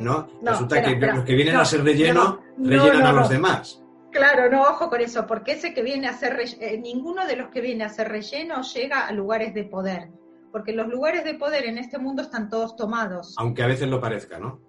[0.00, 3.81] no, Resulta que los que vienen a ser relleno rellenan a los demás.
[4.12, 7.48] Claro, no, ojo con eso, porque ese que viene a ser eh, ninguno de los
[7.48, 10.10] que viene a ser relleno llega a lugares de poder,
[10.52, 13.34] porque los lugares de poder en este mundo están todos tomados.
[13.38, 14.60] Aunque a veces lo parezca, ¿no?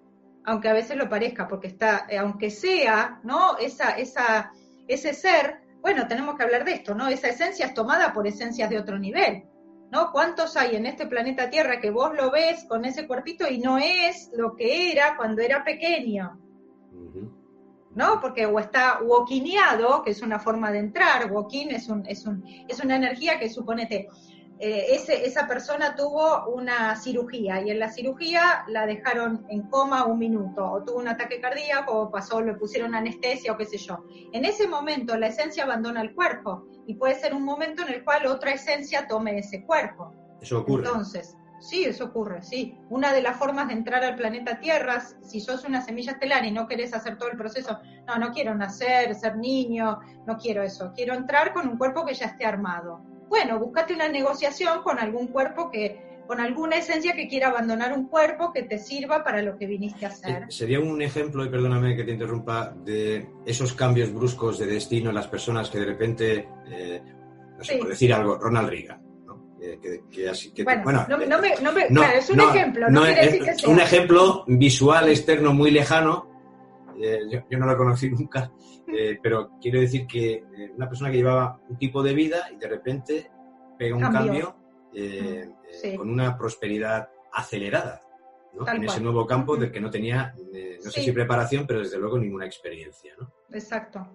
[0.45, 3.57] Aunque a veces lo parezca, porque está, eh, aunque sea, ¿no?
[3.57, 4.53] Esa, esa,
[4.87, 7.09] ese ser, bueno, tenemos que hablar de esto, ¿no?
[7.09, 9.43] Esa esencia es tomada por esencias de otro nivel,
[9.91, 10.13] ¿no?
[10.13, 13.77] ¿Cuántos hay en este planeta Tierra que vos lo ves con ese cuerpito y no
[13.77, 16.39] es lo que era cuando era pequeño?
[17.95, 18.19] ¿No?
[18.19, 22.43] Porque o está wokineado, que es una forma de entrar, wokin es, un, es, un,
[22.67, 24.09] es una energía que suponete,
[24.59, 30.05] eh, ese, esa persona tuvo una cirugía y en la cirugía la dejaron en coma
[30.05, 33.77] un minuto, o tuvo un ataque cardíaco, o pasó, le pusieron anestesia o qué sé
[33.77, 34.05] yo.
[34.31, 38.03] En ese momento la esencia abandona el cuerpo y puede ser un momento en el
[38.03, 40.13] cual otra esencia tome ese cuerpo.
[40.39, 40.85] Eso ocurre.
[40.85, 42.75] Entonces, Sí, eso ocurre, sí.
[42.89, 46.51] Una de las formas de entrar al planeta Tierra, si sos una semilla estelar y
[46.51, 50.91] no querés hacer todo el proceso, no, no quiero nacer, ser niño, no quiero eso,
[50.93, 52.99] quiero entrar con un cuerpo que ya esté armado.
[53.29, 58.09] Bueno, búscate una negociación con algún cuerpo que, con alguna esencia que quiera abandonar un
[58.09, 60.43] cuerpo que te sirva para lo que viniste a hacer.
[60.43, 65.11] Eh, sería un ejemplo, y perdóname que te interrumpa, de esos cambios bruscos de destino
[65.11, 67.01] en las personas que de repente, eh,
[67.57, 69.12] no sé, por decir algo, Ronald Reagan
[70.83, 71.05] bueno,
[72.13, 73.69] es un ejemplo, no, quiere decir que sea.
[73.69, 76.29] Un ejemplo visual externo muy lejano,
[76.99, 78.51] eh, yo, no lo conocí nunca,
[78.87, 82.57] eh, pero quiero decir que eh, una persona que llevaba un tipo de vida y
[82.57, 83.31] de repente
[83.77, 84.55] pega un cambio,
[85.97, 88.01] con una prosperidad acelerada.
[88.67, 90.35] en ese nuevo campo del que no tenía,
[90.83, 93.13] no sé si preparación, pero desde luego ninguna experiencia.
[93.19, 93.33] ¿no?
[93.51, 94.07] Exacto.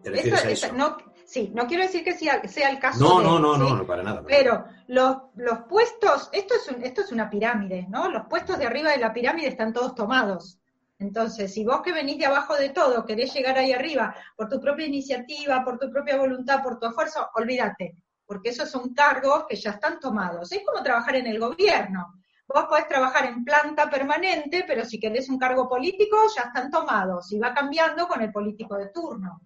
[0.76, 0.96] no,
[1.28, 3.04] sí, no quiero decir que sea, sea el caso.
[3.04, 4.24] No, no, no, no, no, para nada.
[4.26, 8.08] pero los, los puestos, esto es, esto es una pirámide, ¿no?
[8.08, 10.58] Los puestos de arriba de la pirámide están todos tomados.
[10.98, 14.58] Entonces, si vos que venís de abajo de todo querés llegar ahí arriba por tu
[14.60, 17.94] propia iniciativa, por tu propia voluntad, por tu esfuerzo, olvídate.
[18.26, 20.50] porque esos son cargos que ya están tomados.
[20.52, 22.14] Es como trabajar en el gobierno.
[22.46, 27.30] Vos podés trabajar en planta permanente, pero si querés un cargo político, ya están tomados
[27.32, 29.40] y va cambiando con el político de turno.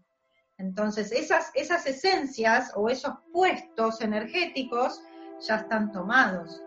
[0.63, 5.03] Entonces, esas, esas esencias o esos puestos energéticos
[5.47, 6.63] ya están tomados.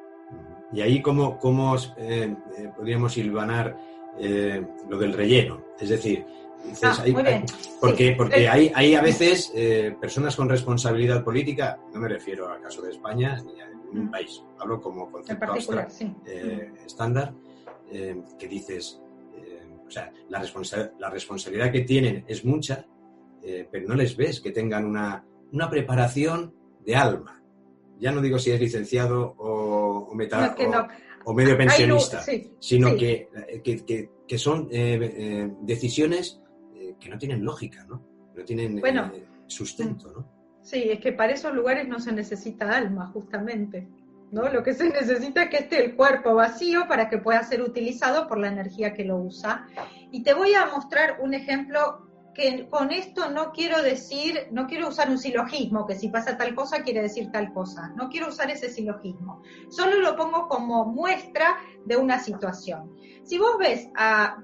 [0.73, 3.77] Y ahí, ¿cómo, cómo eh, eh, podríamos hilvanar
[4.19, 5.63] eh, lo del relleno?
[5.79, 6.25] Es decir,
[6.81, 7.03] Ah,
[7.79, 12.60] porque, porque hay, hay, a veces eh, personas con responsabilidad política, no me refiero al
[12.60, 14.12] caso de España ni a ningún mm.
[14.12, 15.53] país, hablo como concepto
[16.88, 17.36] estándar,
[17.91, 18.99] que dices,
[19.86, 20.43] o sea, la,
[20.97, 22.88] la, responsabilidad que tienen es mucha,
[23.71, 26.53] pero no les ves que tengan una, una preparación
[26.86, 27.41] de alma.
[27.99, 30.12] Ya no digo si es licenciado o, o,
[31.25, 32.23] o, medio pensionista,
[32.60, 33.29] sino Que,
[33.63, 34.69] que, que, son
[35.62, 36.41] decisiones
[36.99, 38.05] que no tienen lógica, ¿no?
[38.36, 40.36] No tienen eh, sustento, ¿no?
[40.62, 43.88] Sí, es que para esos lugares no se necesita alma, justamente.
[44.31, 44.49] ¿no?
[44.49, 48.27] Lo que se necesita es que esté el cuerpo vacío para que pueda ser utilizado
[48.27, 49.67] por la energía que lo usa.
[50.12, 52.05] Y te voy a mostrar un ejemplo
[52.36, 56.54] que con esto no quiero decir, no quiero usar un silogismo, que si pasa tal
[56.54, 57.93] cosa quiere decir tal cosa.
[57.95, 59.41] No quiero usar ese silogismo.
[59.69, 62.95] Solo lo pongo como muestra de una situación.
[63.24, 64.38] Si vos ves a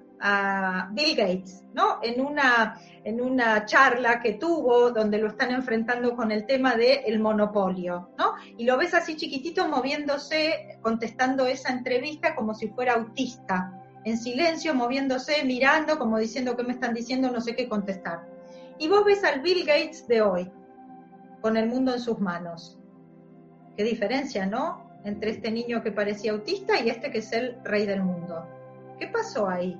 [0.91, 1.99] Bill Gates, ¿no?
[2.01, 7.19] En una, en una charla que tuvo donde lo están enfrentando con el tema del
[7.19, 8.33] monopolio, ¿no?
[8.57, 14.73] Y lo ves así chiquitito moviéndose, contestando esa entrevista como si fuera autista, en silencio,
[14.73, 18.27] moviéndose, mirando, como diciendo qué me están diciendo, no sé qué contestar.
[18.79, 20.51] Y vos ves al Bill Gates de hoy,
[21.41, 22.79] con el mundo en sus manos.
[23.77, 24.89] Qué diferencia, ¿no?
[25.05, 28.43] Entre este niño que parecía autista y este que es el rey del mundo.
[28.99, 29.77] ¿Qué pasó ahí?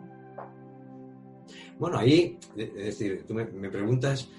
[1.78, 4.30] Bueno, ahí, es decir, tú me, preguntas,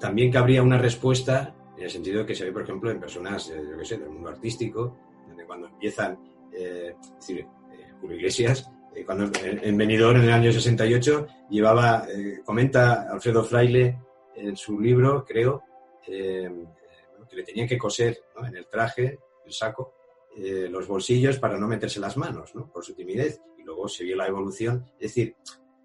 [0.00, 3.62] también cabría una respuesta en el sentido que se ve, por ejemplo, en personas, eh,
[3.70, 4.96] yo qué sé, del mundo artístico,
[5.28, 6.18] donde cuando empiezan,
[6.52, 8.68] eh, es decir, eh, Julio Iglesias,
[9.04, 12.06] cuando en Benidorm en el año 68 llevaba,
[12.44, 13.98] comenta Alfredo Fraile
[14.34, 15.62] en su libro, creo,
[16.04, 19.94] que le tenían que coser en el traje, el saco,
[20.36, 22.70] los bolsillos para no meterse las manos, ¿no?
[22.70, 23.40] por su timidez.
[23.58, 24.86] Y luego se vio la evolución.
[24.98, 25.36] Es decir,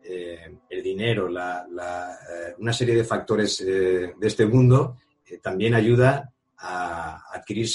[0.06, 4.98] eh, el dinero, eh, una serie de factores eh, de este mundo
[5.42, 7.68] también ayuda a adquirir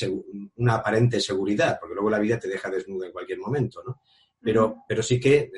[0.56, 4.00] una aparente seguridad, porque luego la vida te deja desnudo en cualquier momento, ¿no?
[4.40, 5.50] Pero, pero sí que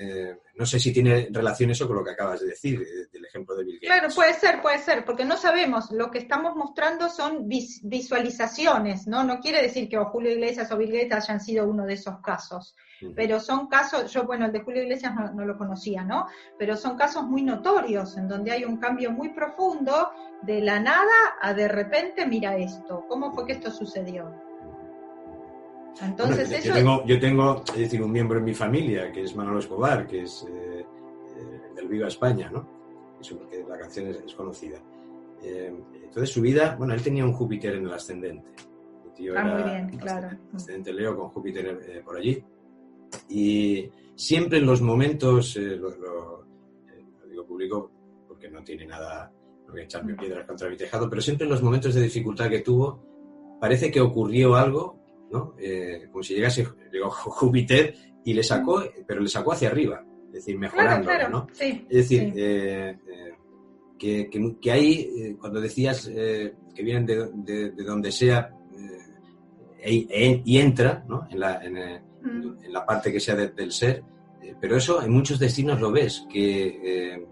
[0.54, 2.80] no sé si tiene relación eso con lo que acabas de decir,
[3.12, 3.88] del ejemplo de Bill Gates.
[3.88, 9.22] Claro, puede ser, puede ser, porque no sabemos, lo que estamos mostrando son visualizaciones, ¿no?
[9.24, 12.20] No quiere decir que o Julio Iglesias o Bill Gates hayan sido uno de esos
[12.20, 12.74] casos
[13.14, 16.26] pero son casos, yo bueno, el de Julio Iglesias no, lo conocía, ¿no?
[16.58, 20.10] Pero son casos muy notorios, en donde hay un cambio muy profundo
[20.42, 24.49] de la nada a de repente, mira esto, ¿cómo fue que esto sucedió?
[26.02, 26.68] Entonces eso...
[26.68, 30.06] Yo tengo, yo tengo, es decir, un miembro en mi familia, que es Manolo Escobar,
[30.06, 32.66] que es eh, eh, del Viva España, ¿no?
[33.20, 34.78] Eso porque la canción es, conocida.
[35.42, 35.72] Eh,
[36.04, 38.48] entonces su vida, bueno, él tenía un Júpiter en el ascendente.
[39.36, 40.28] ah, muy bien, claro.
[40.54, 42.42] Ascendente Leo con Júpiter por allí.
[43.28, 47.90] Y siempre en los momentos, eh, lo, eh, lo, digo público
[48.28, 49.32] porque no tiene nada,
[49.66, 52.50] no voy a echarme piedras contra mi tejado, pero siempre en los momentos de dificultad
[52.50, 54.99] que tuvo, parece que ocurrió algo,
[55.30, 55.54] ¿no?
[55.58, 60.32] Eh, como si llegase, llegó Júpiter y le sacó, pero le sacó hacia arriba, es
[60.32, 61.46] decir, mejorando, ¿no?
[61.58, 62.32] es decir,
[63.98, 64.28] que,
[64.60, 68.54] que, ahí, cuando decías que vienen de, de, donde sea
[69.78, 71.26] e, e, y entra ¿no?
[71.30, 74.02] en, la, en, en la parte que sea del ser,
[74.42, 77.26] eh, pero eso en muchos destinos lo ves, que, eh,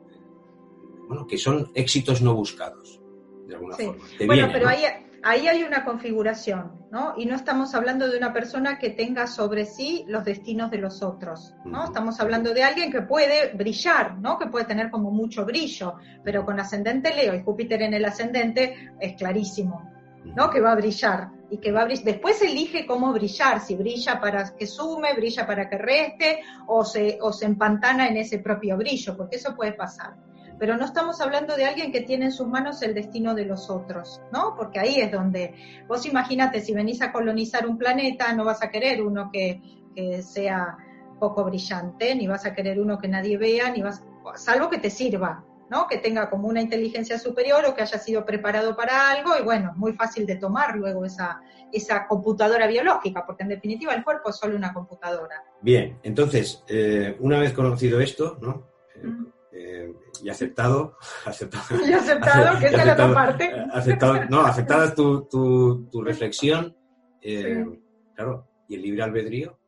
[1.06, 3.00] bueno, que son éxitos no buscados,
[3.46, 4.04] de alguna forma.
[4.26, 4.82] bueno, pero ahí,
[5.28, 7.12] ahí hay una configuración, ¿no?
[7.18, 11.02] Y no estamos hablando de una persona que tenga sobre sí los destinos de los
[11.02, 11.84] otros, ¿no?
[11.84, 14.38] Estamos hablando de alguien que puede brillar, ¿no?
[14.38, 18.92] Que puede tener como mucho brillo, pero con ascendente Leo y Júpiter en el ascendente
[18.98, 19.90] es clarísimo,
[20.24, 20.48] ¿no?
[20.48, 22.04] Que va a brillar y que va a brillar.
[22.06, 27.18] Después elige cómo brillar, si brilla para que sume, brilla para que reste o se,
[27.20, 30.14] o se empantana en ese propio brillo, porque eso puede pasar.
[30.59, 33.71] Pero no estamos hablando de alguien que tiene en sus manos el destino de los
[33.71, 34.55] otros, ¿no?
[34.57, 35.55] Porque ahí es donde,
[35.87, 39.61] vos imagínate, si venís a colonizar un planeta, no vas a querer uno que,
[39.94, 40.77] que sea
[41.18, 44.03] poco brillante, ni vas a querer uno que nadie vea, ni vas,
[44.37, 45.87] salvo que te sirva, ¿no?
[45.87, 49.73] Que tenga como una inteligencia superior o que haya sido preparado para algo y bueno,
[49.77, 51.40] muy fácil de tomar luego esa,
[51.73, 55.44] esa computadora biológica, porque en definitiva el cuerpo es solo una computadora.
[55.61, 58.69] Bien, entonces, eh, una vez conocido esto, ¿no?
[58.96, 59.92] Eh, eh,
[60.23, 63.50] y aceptado, aceptado, y aceptado, que es la otra parte.
[63.73, 66.77] Aceptado, no, aceptada tu, tu, reflexión,
[67.21, 67.67] eh,
[68.15, 69.59] claro, y el libre albedrío.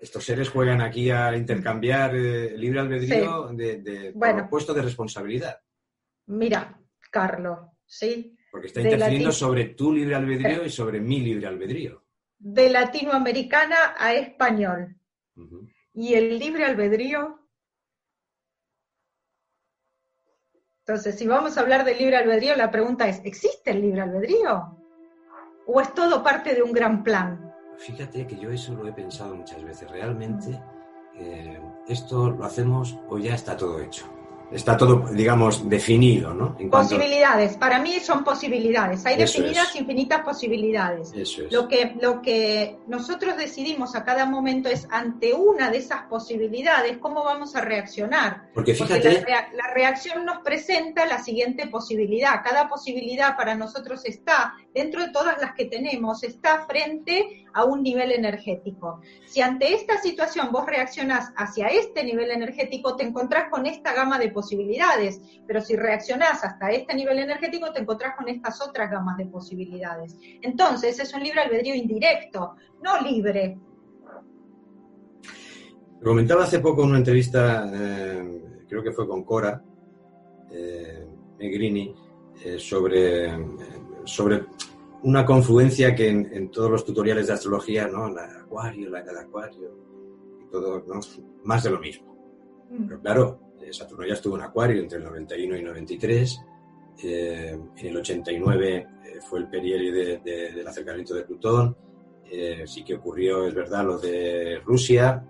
[0.00, 4.14] Estos seres juegan aquí a intercambiar el libre albedrío de, de
[4.48, 5.60] puesto de responsabilidad.
[6.28, 6.80] Mira,
[7.10, 8.34] Carlos, ¿sí?
[8.50, 12.02] Porque está interfiriendo sobre tu libre albedrío y sobre mi libre albedrío.
[12.38, 14.96] De latinoamericana a español.
[15.92, 17.45] ¿Y el libre albedrío?
[20.88, 24.76] Entonces, si vamos a hablar del libre albedrío, la pregunta es, ¿existe el libre albedrío?
[25.66, 27.52] ¿O es todo parte de un gran plan?
[27.76, 29.90] Fíjate que yo eso lo he pensado muchas veces.
[29.90, 30.62] Realmente,
[31.16, 34.15] eh, esto lo hacemos o ya está todo hecho
[34.52, 36.56] está todo, digamos, definido, ¿no?
[36.70, 41.12] Posibilidades, para mí son posibilidades, hay definidas infinitas posibilidades.
[41.14, 41.52] Eso es.
[41.52, 46.98] Lo que, lo que nosotros decidimos a cada momento es ante una de esas posibilidades,
[46.98, 48.50] cómo vamos a reaccionar.
[48.54, 49.24] Porque fíjate...
[49.26, 55.38] la, reacción nos presenta la siguiente posibilidad, cada posibilidad para nosotros está, dentro de todas
[55.40, 59.00] las que tenemos, está frente a un nivel energético.
[59.26, 64.18] Si ante esta situación vos reaccionás hacia este nivel energético, te encontrás con esta gama
[64.18, 69.16] de posibilidades, pero si reaccionás hasta este nivel energético, te encontrás con estas otras gamas
[69.16, 70.14] de posibilidades.
[70.42, 73.58] Entonces, es un libre albedrío indirecto, no libre.
[76.00, 79.62] Lo comentaba hace poco en una entrevista, eh, creo que fue con Cora
[80.50, 81.06] eh,
[81.38, 81.94] Megrini,
[82.44, 83.32] eh, sobre,
[84.04, 84.44] sobre
[85.02, 88.10] una confluencia que en, todos los tutoriales de astrología, ¿no?
[88.10, 89.70] La acuario, la de acuario,
[90.42, 91.00] y todo, ¿no?
[91.44, 92.14] Más de lo mismo.
[92.70, 92.88] Mm.
[92.88, 96.40] Pero claro, eh, Saturno ya estuvo en acuario entre el 91 y 93.
[97.02, 101.76] Eh, en el 89 eh, fue el periodo del acercamiento de Plutón.
[102.66, 105.24] sí que ocurrió, es verdad, lo de Rusia,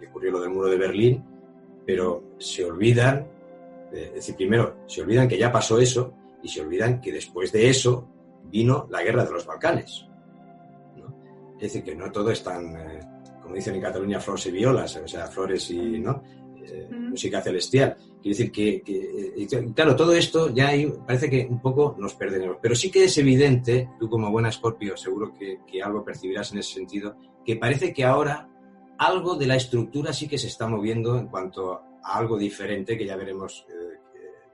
[0.00, 1.24] y ocurrió lo del muro de Berlín,
[1.86, 3.26] pero se olvidan,
[3.92, 7.68] es decir, primero, se olvidan que ya pasó eso y se olvidan que después de
[7.68, 8.08] eso
[8.44, 10.06] vino la guerra de los Balcanes.
[11.56, 13.00] Es decir, que no todo es tan, eh,
[13.42, 16.22] como dicen en Cataluña, flores y violas, o sea, flores y ¿no?
[16.66, 17.96] Eh, música celestial.
[18.22, 20.72] Quiere decir que, eh, claro, todo esto ya
[21.06, 22.56] parece que un poco nos perdemos.
[22.60, 26.74] Pero sí que es evidente, tú como buena Scorpio seguro que, algo percibirás en ese
[26.74, 28.48] sentido, que parece que ahora
[28.98, 33.06] algo de la estructura sí que se está moviendo en cuanto a algo diferente, que
[33.06, 33.66] ya veremos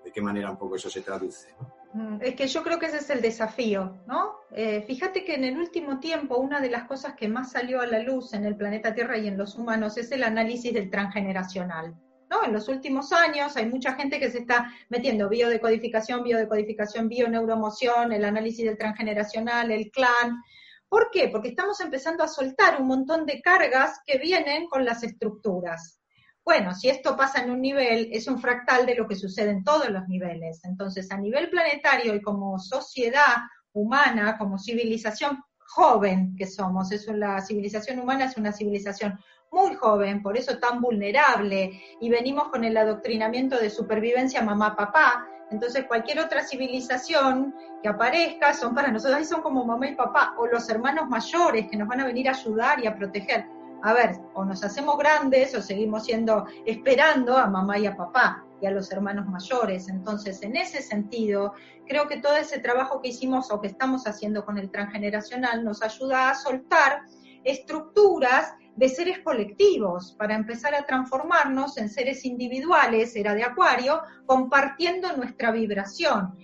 [0.04, 1.48] de qué manera un poco eso se traduce.
[1.92, 4.36] Mm, es que yo creo que ese es el desafío, ¿no?
[4.52, 7.86] Eh, fíjate que en el último tiempo una de las cosas que más salió a
[7.86, 11.96] la luz en el planeta Tierra y en los humanos es el análisis del transgeneracional.
[12.30, 12.44] ¿no?
[12.44, 18.24] En los últimos años hay mucha gente que se está metiendo biodecodificación, biodecodificación, bioneuromoción, el
[18.24, 20.40] análisis del transgeneracional, el clan.
[20.88, 21.28] ¿Por qué?
[21.28, 25.99] Porque estamos empezando a soltar un montón de cargas que vienen con las estructuras.
[26.44, 29.62] Bueno, si esto pasa en un nivel, es un fractal de lo que sucede en
[29.62, 30.60] todos los niveles.
[30.64, 33.36] Entonces, a nivel planetario y como sociedad
[33.72, 39.18] humana, como civilización joven que somos, es la civilización humana es una civilización
[39.52, 45.86] muy joven, por eso tan vulnerable, y venimos con el adoctrinamiento de supervivencia mamá-papá, entonces
[45.86, 50.68] cualquier otra civilización que aparezca son para nosotros, son como mamá y papá, o los
[50.68, 53.46] hermanos mayores que nos van a venir a ayudar y a proteger
[53.82, 58.44] a ver, o nos hacemos grandes o seguimos siendo, esperando a mamá y a papá
[58.60, 59.88] y a los hermanos mayores.
[59.88, 61.54] Entonces, en ese sentido,
[61.86, 65.82] creo que todo ese trabajo que hicimos o que estamos haciendo con el transgeneracional nos
[65.82, 67.02] ayuda a soltar
[67.44, 75.16] estructuras de seres colectivos para empezar a transformarnos en seres individuales, era de Acuario, compartiendo
[75.16, 76.34] nuestra vibración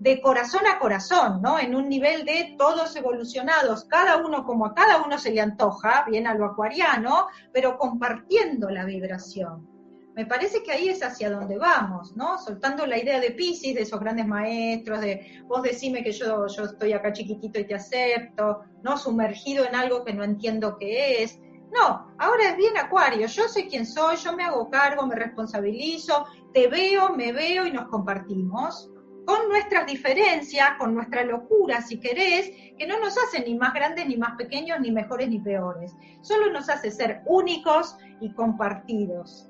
[0.00, 1.58] de corazón a corazón, ¿no?
[1.58, 6.04] En un nivel de todos evolucionados, cada uno como a cada uno se le antoja,
[6.08, 9.68] bien a lo acuariano, pero compartiendo la vibración.
[10.16, 12.38] Me parece que ahí es hacia donde vamos, ¿no?
[12.38, 16.64] Soltando la idea de Pisces, de esos grandes maestros, de vos decime que yo, yo
[16.64, 18.96] estoy acá chiquitito y te acepto, ¿no?
[18.96, 21.38] Sumergido en algo que no entiendo qué es.
[21.72, 26.26] No, ahora es bien acuario, yo sé quién soy, yo me hago cargo, me responsabilizo,
[26.54, 28.90] te veo, me veo y nos compartimos
[29.30, 34.08] con nuestras diferencias, con nuestra locura, si querés, que no nos hace ni más grandes,
[34.08, 35.94] ni más pequeños, ni mejores, ni peores.
[36.20, 39.48] Solo nos hace ser únicos y compartidos.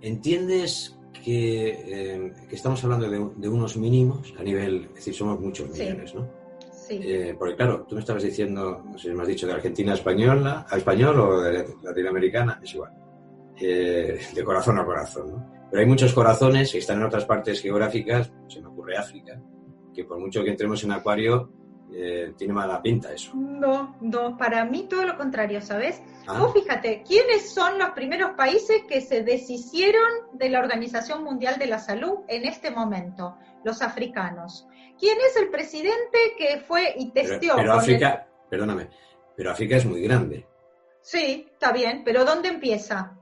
[0.00, 6.12] ¿Entiendes que, eh, estamos hablando de, unos mínimos a nivel, es decir, somos muchos millones,
[6.12, 6.28] ¿no?
[6.72, 6.98] Sí.
[7.04, 9.92] Eh, porque claro, tú me estabas diciendo, no sé si me has dicho de Argentina
[9.92, 12.90] a española, a español o de latinoamericana, es igual.
[13.60, 15.57] Eh, de corazón a corazón, ¿no?
[15.70, 19.40] Pero hay muchos corazones que están en otras partes geográficas, se me ocurre África,
[19.94, 21.50] que por mucho que entremos en Acuario,
[21.92, 23.32] eh, tiene mala pinta eso.
[23.34, 26.02] No, no, para mí todo lo contrario, ¿sabes?
[26.26, 26.38] Ah.
[26.38, 31.66] Vos fíjate, ¿quiénes son los primeros países que se deshicieron de la Organización Mundial de
[31.66, 33.36] la Salud en este momento?
[33.64, 34.66] Los africanos.
[34.98, 37.56] ¿Quién es el presidente que fue y testeó?
[37.56, 38.90] pero África, perdóname,
[39.36, 40.46] pero África es muy grande.
[41.00, 43.16] Sí, está bien, pero ¿dónde empieza?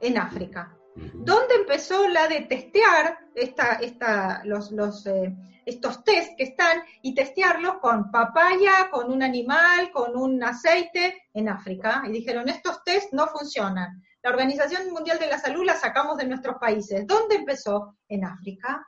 [0.00, 0.76] En África.
[0.94, 5.34] ¿Dónde empezó la de testear esta, esta, los, los, eh,
[5.64, 11.48] estos test que están y testearlos con papaya, con un animal, con un aceite en
[11.48, 12.02] África?
[12.06, 14.02] Y dijeron, estos test no funcionan.
[14.22, 17.06] La Organización Mundial de la Salud la sacamos de nuestros países.
[17.06, 17.96] ¿Dónde empezó?
[18.08, 18.86] En África.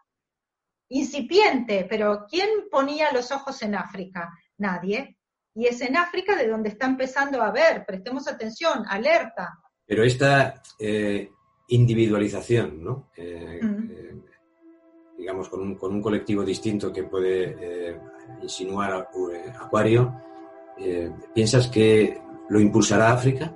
[0.89, 4.31] Incipiente, pero ¿quién ponía los ojos en África?
[4.59, 5.19] Nadie.
[5.55, 9.59] Y es en África de donde está empezando a ver, prestemos atención, alerta.
[9.87, 11.31] Pero esta eh,
[11.69, 13.09] individualización, ¿no?
[13.17, 14.17] Eh, eh,
[15.17, 18.01] digamos, con un, con un colectivo distinto que puede eh,
[18.43, 19.09] insinuar
[19.61, 20.12] Acuario,
[21.33, 23.55] ¿piensas que lo impulsará África?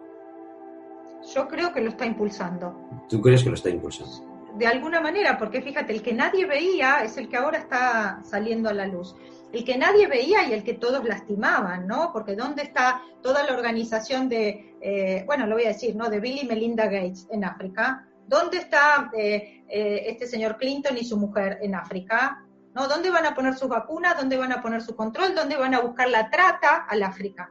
[1.35, 2.75] Yo creo que lo está impulsando.
[3.09, 4.38] ¿Tú crees que lo está impulsando?
[4.59, 8.69] De alguna manera, porque fíjate, el que nadie veía es el que ahora está saliendo
[8.69, 9.15] a la luz.
[9.53, 12.13] El que nadie veía y el que todos lastimaban, ¿no?
[12.13, 16.11] Porque ¿dónde está toda la organización de, eh, bueno, lo voy a decir, ¿no?
[16.11, 18.07] De Bill y Melinda Gates en África.
[18.27, 22.45] ¿Dónde está eh, eh, este señor Clinton y su mujer en África?
[22.75, 22.89] ¿No?
[22.89, 24.17] ¿Dónde van a poner sus vacunas?
[24.17, 25.35] ¿Dónde van a poner su control?
[25.35, 27.51] ¿Dónde van a buscar la trata al África?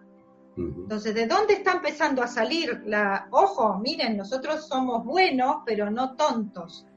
[0.58, 3.28] Entonces, ¿de dónde está empezando a salir la...
[3.30, 6.88] Ojo, miren, nosotros somos buenos, pero no tontos.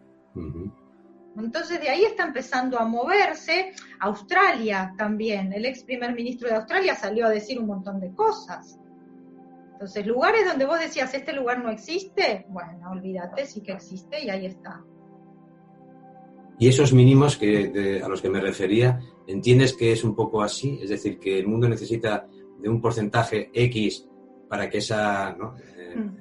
[1.36, 3.72] Entonces de ahí está empezando a moverse.
[4.00, 8.78] Australia también, el ex primer ministro de Australia salió a decir un montón de cosas.
[9.72, 14.28] Entonces, lugares donde vos decías, este lugar no existe, bueno, olvídate, sí que existe y
[14.28, 14.84] ahí está.
[16.58, 20.42] Y esos mínimos que, de- a los que me refería, ¿entiendes que es un poco
[20.42, 20.78] así?
[20.82, 22.26] Es decir, que el mundo necesita
[22.58, 24.06] de un porcentaje X
[24.50, 25.56] para que esa ¿no?
[25.56, 26.16] Eh, Mm.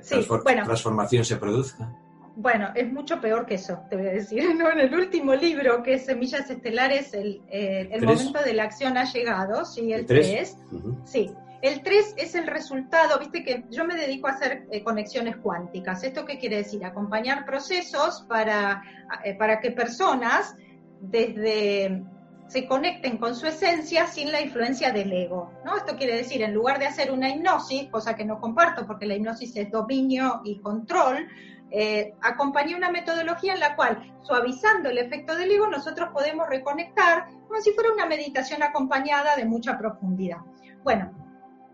[0.00, 0.64] Sí, bueno.
[0.64, 1.94] transformación se produzca.
[2.34, 4.42] Bueno, es mucho peor que eso, te voy a decir.
[4.56, 4.70] ¿no?
[4.70, 9.04] En el último libro, que es Semillas Estelares, el, eh, momento de la acción ha
[9.04, 10.26] llegado, sí, el ¿El tres?
[10.30, 10.56] 3.
[10.72, 10.98] Ujú.
[11.04, 11.30] Sí,
[11.62, 16.02] el 3 es el resultado, viste que yo me dedico a hacer eh, conexiones cuánticas.
[16.02, 16.84] ¿Esto qué quiere decir?
[16.84, 18.82] Acompañar procesos para,
[19.24, 20.56] eh, para que personas
[21.00, 22.02] desde
[22.48, 25.74] se conecten con su esencia sin la influencia del ego, ¿no?
[25.74, 29.14] Esto quiere decir, en lugar de hacer una hipnosis, cosa que no comparto porque la
[29.14, 31.28] hipnosis es dominio y control,
[31.72, 37.26] eh, acompañé una metodología en la cual, suavizando el efecto del ego, nosotros podemos reconectar
[37.48, 40.38] como si fuera una meditación acompañada de mucha profundidad.
[40.84, 41.10] Bueno,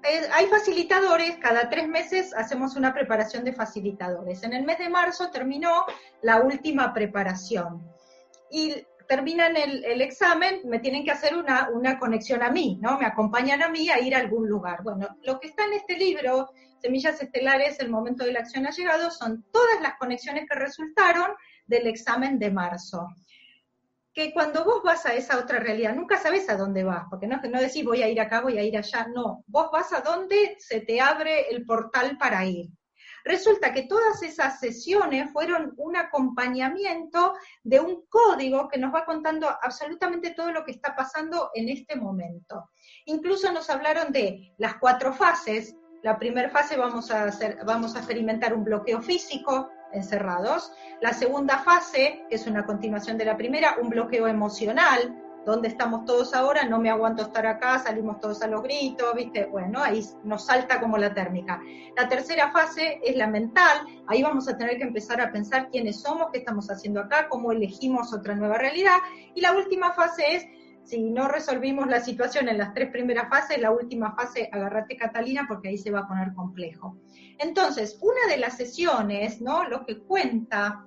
[0.05, 4.44] eh, hay facilitadores, cada tres meses hacemos una preparación de facilitadores.
[4.44, 5.84] En el mes de marzo terminó
[6.22, 7.82] la última preparación.
[8.51, 12.99] Y terminan el, el examen, me tienen que hacer una, una conexión a mí, ¿no?
[12.99, 14.82] Me acompañan a mí a ir a algún lugar.
[14.82, 16.51] Bueno, lo que está en este libro,
[16.81, 21.33] Semillas Estelares, el momento de la acción ha llegado, son todas las conexiones que resultaron
[21.66, 23.09] del examen de marzo
[24.18, 27.41] que cuando vos vas a esa otra realidad, nunca sabes a dónde vas, porque no,
[27.41, 30.57] no decís voy a ir acá, voy a ir allá, no, vos vas a donde
[30.59, 32.68] se te abre el portal para ir.
[33.22, 39.49] Resulta que todas esas sesiones fueron un acompañamiento de un código que nos va contando
[39.62, 42.70] absolutamente todo lo que está pasando en este momento.
[43.05, 45.76] Incluso nos hablaron de las cuatro fases.
[46.03, 50.72] La primera fase vamos a, hacer, vamos a experimentar un bloqueo físico, encerrados.
[51.01, 56.05] La segunda fase, que es una continuación de la primera, un bloqueo emocional, donde estamos
[56.05, 59.46] todos ahora, no me aguanto estar acá, salimos todos a los gritos, ¿viste?
[59.46, 61.61] Bueno, ahí nos salta como la térmica.
[61.96, 66.03] La tercera fase es la mental, ahí vamos a tener que empezar a pensar quiénes
[66.03, 68.99] somos, qué estamos haciendo acá, cómo elegimos otra nueva realidad.
[69.34, 70.46] Y la última fase es
[70.89, 75.45] si no resolvimos la situación en las tres primeras fases, la última fase, agárrate Catalina,
[75.47, 76.97] porque ahí se va a poner complejo.
[77.39, 79.68] Entonces, una de las sesiones, ¿no?
[79.68, 80.86] Lo que cuenta,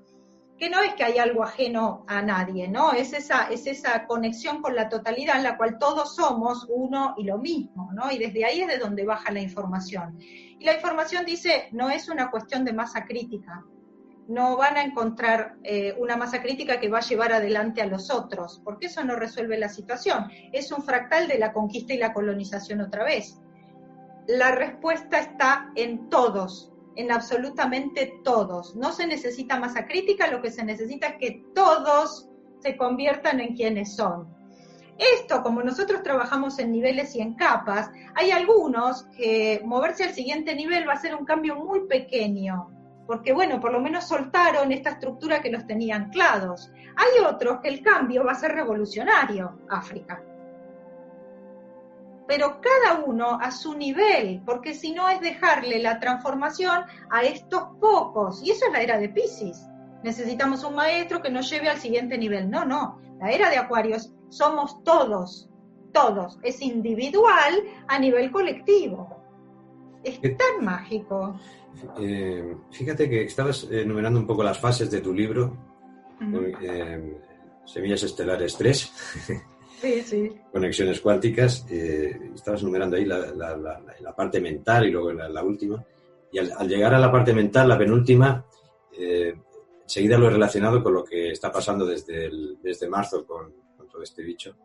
[0.58, 2.93] que no es que hay algo ajeno a nadie, ¿no?
[2.93, 7.26] Es esa, es esa conexión con la totalidad en la cual todos somos uno y
[7.26, 8.12] lo mismo, ¿no?
[8.12, 10.18] Y desde ahí es de donde baja la información.
[10.20, 13.64] Y la información dice, no es una cuestión de masa crítica,
[14.28, 18.10] no van a encontrar eh, una masa crítica que va a llevar adelante a los
[18.10, 20.30] otros, porque eso no resuelve la situación.
[20.52, 23.38] Es un fractal de la conquista y la colonización otra vez.
[24.28, 28.76] La respuesta está en todos, en absolutamente todos.
[28.76, 33.56] No se necesita masa crítica, lo que se necesita es que todos se conviertan en
[33.56, 34.42] quienes son.
[34.98, 40.56] Esto, como nosotros trabajamos en niveles y en capas, hay algunos que moverse al siguiente
[40.56, 42.70] nivel va a ser un cambio muy pequeño,
[43.12, 46.72] porque bueno, por lo menos soltaron esta estructura que los tenía anclados.
[46.95, 50.24] Hay otros que el cambio va a ser revolucionario, África.
[52.26, 57.64] pero cada uno a su nivel, porque si no es dejarle la transformación a estos
[57.82, 58.41] pocos.
[58.45, 59.68] Y eso es la era de Pisces.
[60.03, 62.49] Necesitamos un maestro que nos lleve al siguiente nivel.
[62.49, 63.01] No, no.
[63.20, 65.49] La era de Acuarios somos todos,
[65.91, 66.39] todos.
[66.43, 69.21] Es individual a nivel colectivo.
[70.04, 71.39] Es tan mágico.
[71.99, 75.56] Eh, fíjate que estabas enumerando un poco las fases de tu libro,
[76.62, 77.18] eh,
[77.66, 78.91] Semillas Estelares 3.
[80.52, 81.66] Conexiones cuánticas.
[81.70, 85.84] Eh, estabas enumerando ahí la, parte mental y luego la, última.
[86.32, 88.45] Y al, llegar a la parte mental, la penúltima,
[88.97, 89.34] eh,
[89.84, 92.30] enseguida lo he relacionado con lo que está pasando desde,
[92.62, 93.54] desde marzo con,
[93.91, 94.56] todo este bicho.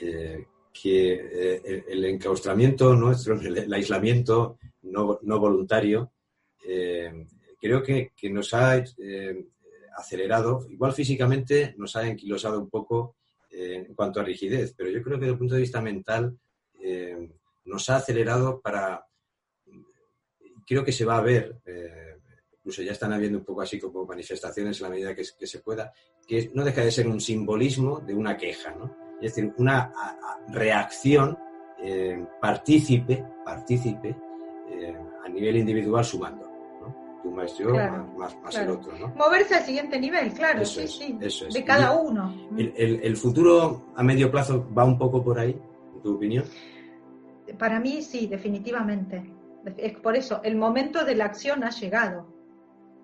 [0.00, 6.12] Eh, que el, enclaustramiento nuestro, el, aislamiento no, voluntario,
[7.60, 8.82] creo que, que, nos ha
[9.96, 13.16] acelerado, igual físicamente nos ha enquilosado un poco
[13.50, 16.36] en cuanto a rigidez, pero yo creo que desde el punto de vista mental
[16.84, 17.30] eh,
[17.64, 19.06] nos ha acelerado para,
[20.66, 22.18] creo que se va a ver, eh,
[22.58, 25.92] incluso ya están habiendo un poco así como manifestaciones en la medida que, se pueda,
[26.26, 29.03] que no deja de ser un simbolismo de una queja, ¿no?
[29.24, 29.90] Es decir, una
[30.48, 31.38] reacción
[31.82, 34.14] eh, partícipe, partícipe
[35.24, 36.54] a nivel individual sumando
[37.24, 37.74] un maestro
[38.18, 39.08] más, más, el otro, ¿no?
[39.16, 42.34] Moverse al siguiente nivel, claro, sí, sí, de cada uno.
[42.56, 45.58] El, futuro a medio plazo va un poco por ahí,
[45.94, 46.44] en tu opinión?
[47.58, 49.24] Para mí sí, definitivamente.
[49.78, 52.33] Es por eso, el momento de la acción ha llegado.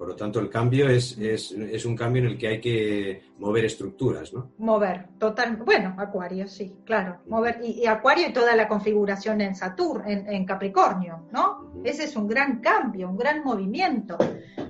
[0.00, 3.66] Por lo tanto, el cambio es, es, un cambio en el que hay que mover
[3.66, 4.52] estructuras, ¿no?
[4.56, 5.56] Mover, total.
[5.56, 7.18] Bueno, Acuario, sí, claro.
[7.26, 11.70] Mover, y, Acuario y toda la configuración en Saturno, en, Capricornio, ¿no?
[11.84, 14.16] Ese es un gran cambio, un gran movimiento.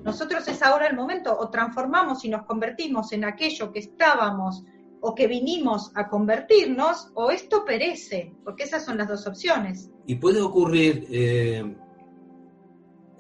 [0.03, 4.65] Nosotros es ahora el momento, o transformamos y nos convertimos en aquello que estábamos
[5.01, 9.93] o que vinimos a convertirnos, o esto perece, porque esas son las dos opciones.
[10.07, 11.07] Y puede ocurrir.
[11.09, 11.77] Eh,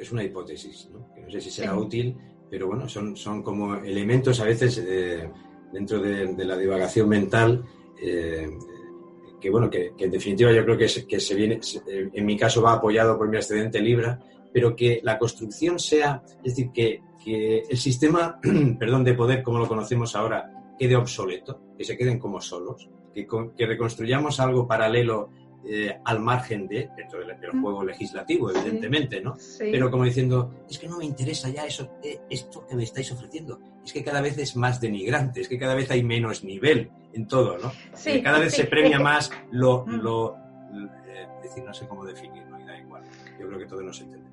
[0.01, 1.12] es una hipótesis, ¿no?
[1.14, 2.16] que no sé si será útil,
[2.48, 5.30] pero bueno, son, son como elementos a veces eh,
[5.72, 7.64] dentro de, la divagación mental
[8.03, 8.48] eh,
[9.40, 12.74] que bueno, que, en definitiva yo creo que, que se viene, en mi caso va
[12.74, 14.20] apoyado por mi excedente Libra,
[14.53, 18.38] pero que la construcción sea, es decir, que, que el sistema,
[18.78, 23.26] perdón, de poder como lo conocemos ahora quede obsoleto, que se queden como solos, que,
[23.57, 25.30] que reconstruyamos algo paralelo
[25.64, 27.62] eh, al margen de, dentro del, mm.
[27.62, 29.36] juego legislativo, evidentemente, ¿no?
[29.58, 33.12] Pero como diciendo, es que no me interesa ya eso, eh, esto que me estáis
[33.12, 36.90] ofreciendo, es que cada vez es más denigrante, es que cada vez hay menos nivel
[37.12, 37.72] en todo, ¿no?
[38.06, 40.00] Eh, cada vez se premia más lo, mm.
[40.00, 40.36] lo
[41.42, 43.02] decir, no sé cómo definirlo, y da igual.
[43.38, 44.29] Yo creo que todos nos entendemos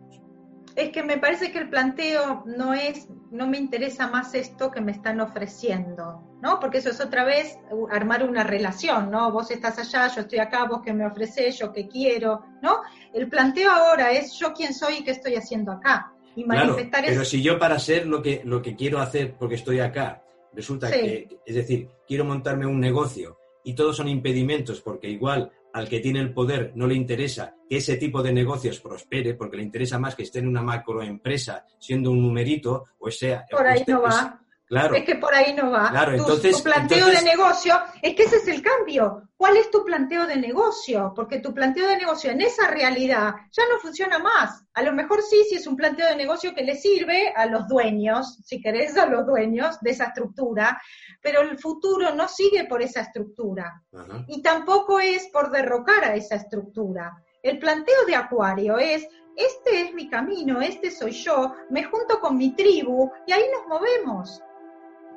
[0.77, 4.79] es que me parece que el planteo no es, no me interesa más esto que
[4.79, 6.59] me están ofreciendo, ¿no?
[6.59, 7.57] Porque eso es otra vez
[7.89, 9.31] armar una relación, ¿no?
[9.31, 12.81] Vos estás allá, yo estoy acá, vos que me ofreces, yo que quiero, ¿no?
[13.11, 16.13] El planteo ahora es yo quién soy y qué estoy haciendo acá.
[16.35, 19.79] Y manifestar Pero si yo para ser lo que, lo que quiero hacer porque estoy
[19.79, 20.23] acá,
[20.53, 25.87] resulta que, es decir, quiero montarme un negocio y todos son impedimentos porque igual al
[25.87, 29.63] que tiene el poder no le interesa que ese tipo de negocios prospere, porque le
[29.63, 33.45] interesa más que esté en una macroempresa siendo un numerito, o sea...
[33.49, 34.41] Por ahí no va.
[34.67, 34.95] Claro.
[34.95, 35.89] Es que por ahí no va.
[35.91, 39.23] Claro, tu, entonces, tu planteo de negocio, es que ese es el cambio.
[39.37, 41.13] ¿Cuál es tu planteo de negocio?
[41.15, 44.65] Porque tu planteo de negocio en esa realidad ya no funciona más.
[44.73, 47.67] A lo mejor sí, si es un planteo de negocio que le sirve a los
[47.67, 50.81] dueños, si querés, a los dueños de esa estructura,
[51.21, 53.81] pero el futuro no sigue por esa estructura.
[54.27, 57.15] Y tampoco es por derrocar a esa estructura.
[57.41, 59.07] El planteo de Acuario es,
[59.37, 63.67] este es mi camino, este soy yo, me junto con mi tribu y ahí nos
[63.67, 64.41] movemos.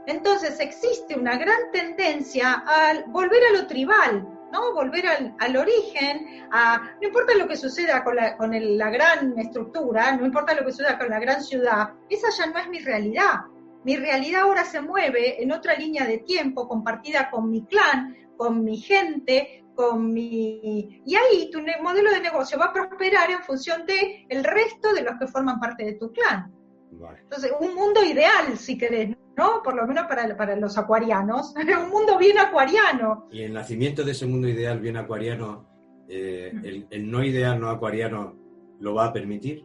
[0.07, 4.73] Entonces existe una gran tendencia al volver a lo tribal, ¿no?
[4.75, 5.05] Volver
[5.39, 10.27] al, origen, a, no importa lo que suceda con, la, con la gran estructura, no
[10.27, 13.41] importa lo que suceda con la gran ciudad, esa ya no es mi realidad.
[13.85, 18.63] Mi realidad ahora se mueve en otra línea de tiempo compartida con mi clan, con
[18.63, 21.03] mi gente, con mi...
[21.07, 25.03] Y ahí tu modelo de negocio va a prosperar en función de el resto de
[25.03, 26.53] los que forman parte de tu clan.
[26.91, 29.63] Entonces, un mundo ideal, si querés, ¿no?
[29.63, 33.29] Por lo menos para, para los acuarianos, un mundo bien acuariano.
[33.31, 35.67] Y el nacimiento de ese mundo ideal bien acuariano,
[36.09, 38.35] eh, el, el no ideal no acuariano,
[38.81, 39.65] ¿lo va a permitir?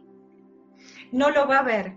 [1.12, 1.96] No lo va a ver,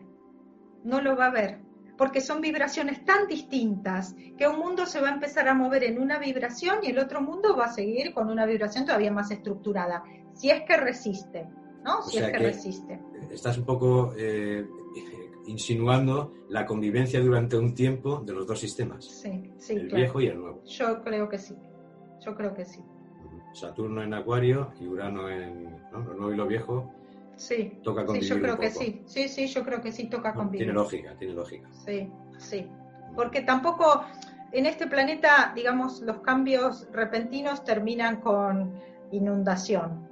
[0.84, 1.70] no lo va a ver
[2.00, 6.02] porque son vibraciones tan distintas que un mundo se va a empezar a mover en
[6.02, 10.02] una vibración y el otro mundo va a seguir con una vibración todavía más estructurada,
[10.34, 11.50] si es que resiste,
[11.84, 12.02] ¿no?
[12.04, 13.02] Si es que, resiste.
[13.30, 14.66] Estás un poco eh,
[15.48, 19.06] insinuando la convivencia durante un tiempo de los dos sistemas.
[19.06, 19.74] Sí, sí.
[19.74, 20.64] El viejo y el nuevo.
[20.66, 21.56] Yo creo que sí,
[22.26, 22.82] yo creo que sí.
[23.54, 26.00] Saturno en Acuario y Urano en ¿no?
[26.00, 26.94] lo nuevo y lo viejo.
[27.36, 29.02] Sí, toca sí yo creo que sí.
[29.06, 30.68] Sí, sí, yo creo que sí toca convivir.
[30.68, 31.70] Tiene lógica, tiene lógica.
[31.72, 32.68] Sí, sí.
[33.16, 34.04] Porque tampoco
[34.52, 38.74] en este planeta, digamos, los cambios repentinos terminan con
[39.12, 40.10] inundación,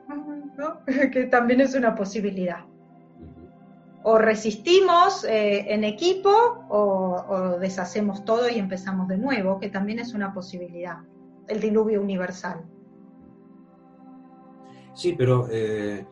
[0.58, 0.82] ¿no?
[1.12, 2.66] que también es una posibilidad.
[4.10, 6.32] O resistimos eh, en equipo
[6.70, 11.00] o, deshacemos todo y empezamos de nuevo, que también es una posibilidad.
[11.46, 12.64] El diluvio universal.
[14.96, 16.06] Sí, pero eh,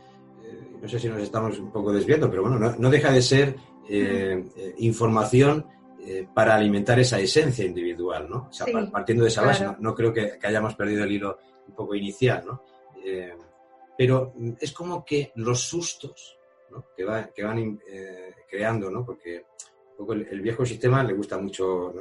[0.44, 3.56] eh, no sé si nos estamos un poco desviando, pero bueno, no, deja de ser
[4.80, 5.66] información
[6.34, 8.48] para alimentar esa esencia individual, ¿no?
[8.50, 11.96] O sea, partiendo de esa base, no, creo que, hayamos perdido el hilo un poco
[11.96, 12.62] inicial, ¿no?
[13.98, 16.35] pero es como que los sustos
[16.96, 17.80] que, que van
[18.50, 19.06] creando, ¿no?
[19.06, 19.46] Porque
[20.10, 21.94] el, viejo sistema le gusta mucho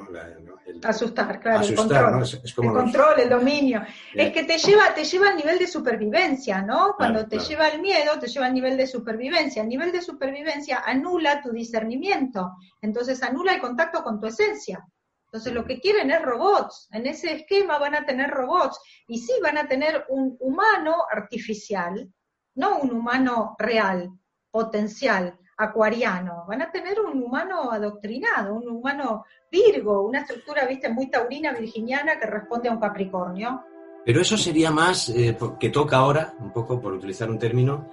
[0.83, 3.83] asustar, claro, el control, el, control el dominio.
[4.13, 6.95] Es que te lleva, te lleva al nivel de supervivencia, ¿no?
[6.97, 9.63] Cuando te lleva el miedo, te lleva al nivel de supervivencia.
[9.63, 14.85] El nivel de supervivencia anula tu discernimiento, entonces anula el contacto con tu esencia.
[15.27, 16.89] Entonces lo que quieren es robots.
[16.93, 22.13] En ese esquema van a tener robots y sí van a tener un humano artificial,
[22.55, 24.11] no un humano real,
[24.55, 31.11] potencial acuariano, van a tener un humano adoctrinado, un humano virgo, una estructura, viste, muy
[31.11, 33.65] taurina, virginiana que responde a un capricornio.
[34.05, 37.91] Pero eso sería más eh, que toca ahora, un poco por utilizar un término,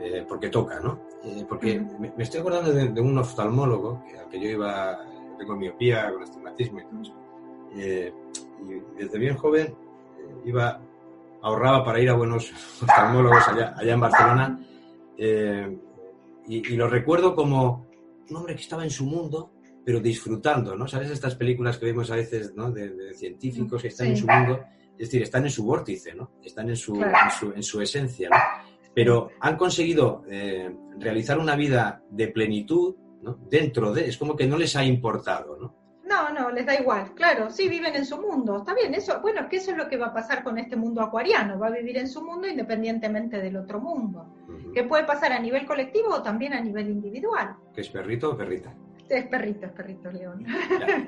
[0.00, 1.00] eh, porque toca, ¿no?
[1.24, 4.98] Eh, porque me, estoy acordando de, un oftalmólogo que, al que yo iba,
[5.36, 7.14] tengo miopía, con astigmatismo y todo eso.
[7.74, 9.76] y desde bien joven
[10.46, 10.80] iba,
[11.42, 12.50] ahorraba para ir a buenos
[12.82, 14.60] oftalmólogos allá, allá en Barcelona
[16.48, 17.86] y, lo recuerdo como
[18.28, 19.52] un hombre que estaba en su mundo,
[19.84, 20.88] pero disfrutando, ¿no?
[20.88, 22.70] ¿Sabes estas películas que vemos a veces, ¿no?
[22.70, 24.60] De, científicos que están en su mundo,
[24.92, 26.32] es decir, están en su vórtice, ¿no?
[26.42, 27.00] Están en su,
[27.54, 28.36] en su, esencia, ¿no?
[28.94, 33.38] Pero han conseguido eh, realizar una vida de plenitud, ¿no?
[33.48, 35.74] Dentro de, es como que no les ha importado, ¿no?
[36.08, 39.42] No, no, les da igual, claro, sí viven en su mundo, está bien, eso, bueno,
[39.42, 41.70] es que eso es lo que va a pasar con este mundo acuariano, va a
[41.70, 44.34] vivir en su mundo independientemente del otro mundo,
[44.74, 47.56] que puede pasar a nivel colectivo o también a nivel individual.
[47.74, 48.74] ¿Que es perrito o perrita?
[49.08, 50.44] Es perrito, es perrito, León.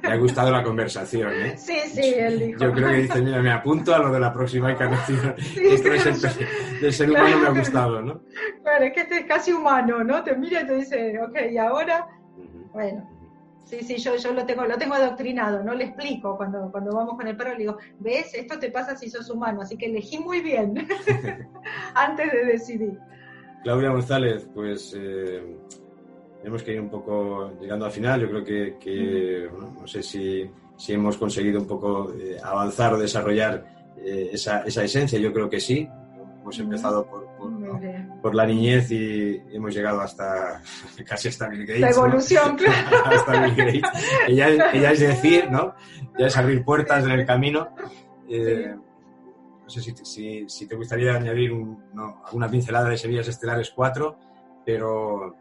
[0.02, 1.58] Le ha gustado la conversación, ¿eh?
[1.58, 2.60] Sí, sí, él dijo.
[2.60, 5.34] Yo creo que dice, mira, me apunto a lo de la próxima encarnación.
[5.38, 8.22] Sí, Esto es el, ser humano me ha gustado, ¿no?
[8.62, 10.24] Claro, es que este es casi humano, ¿no?
[10.24, 12.06] Te mira y te dice, ok, y ahora,
[12.72, 13.06] bueno.
[13.66, 17.14] Sí, sí, yo, yo lo tengo, lo tengo adoctrinado, no le explico cuando, cuando vamos
[17.16, 20.18] con el perro, le digo, ves, esto te pasa si sos humano, así que elegí
[20.18, 20.74] muy bien
[21.94, 22.98] antes de decidir.
[23.62, 25.42] Claudia González, pues eh,
[26.38, 30.92] tenemos que ir un poco llegando al final, yo creo que, no sé si, si,
[30.92, 35.60] hemos conseguido un poco eh, avanzar o desarrollar eh, esa, esa esencia, yo creo que
[35.60, 35.88] sí,
[36.40, 37.30] hemos empezado por
[38.20, 40.62] por la niñez y hemos llegado hasta
[41.06, 41.80] casi hasta Bill Gates.
[41.80, 42.96] La evolución, claro.
[43.06, 44.04] hasta Bill Gates.
[44.28, 45.74] Ella, ella, es decir, ¿no?
[46.18, 47.68] Ya es abrir puertas en el camino.
[48.28, 48.74] Eh,
[49.70, 53.70] no sé si, si, si, te gustaría añadir un, no, alguna pincelada de Semillas Estelares
[53.70, 54.18] 4,
[54.66, 55.36] pero,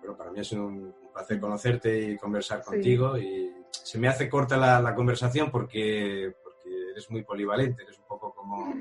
[0.00, 3.16] pero para mí es un placer conocerte y conversar contigo.
[3.16, 8.04] Y se me hace corta la, la conversación porque, porque eres muy polivalente, eres un
[8.06, 8.74] poco como,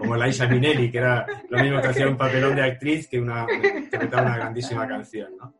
[0.00, 3.46] como Laisa Minelli, que era lo mismo que hacía un papelón de actriz que una,
[3.52, 5.54] interpretaba una grandísima canción, ¿no?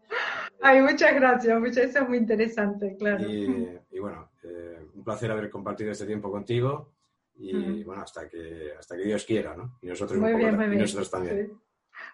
[0.60, 3.28] Ay, muchas gracias, muchas, eso es muy interesante, claro.
[3.28, 6.90] Y, bueno, eh, un placer haber compartido este tiempo contigo
[7.36, 9.78] y bueno, hasta que, hasta que Dios quiera, ¿no?
[9.82, 10.78] Y nosotros, muy bien, muy bien.
[10.78, 11.52] Y nosotros también.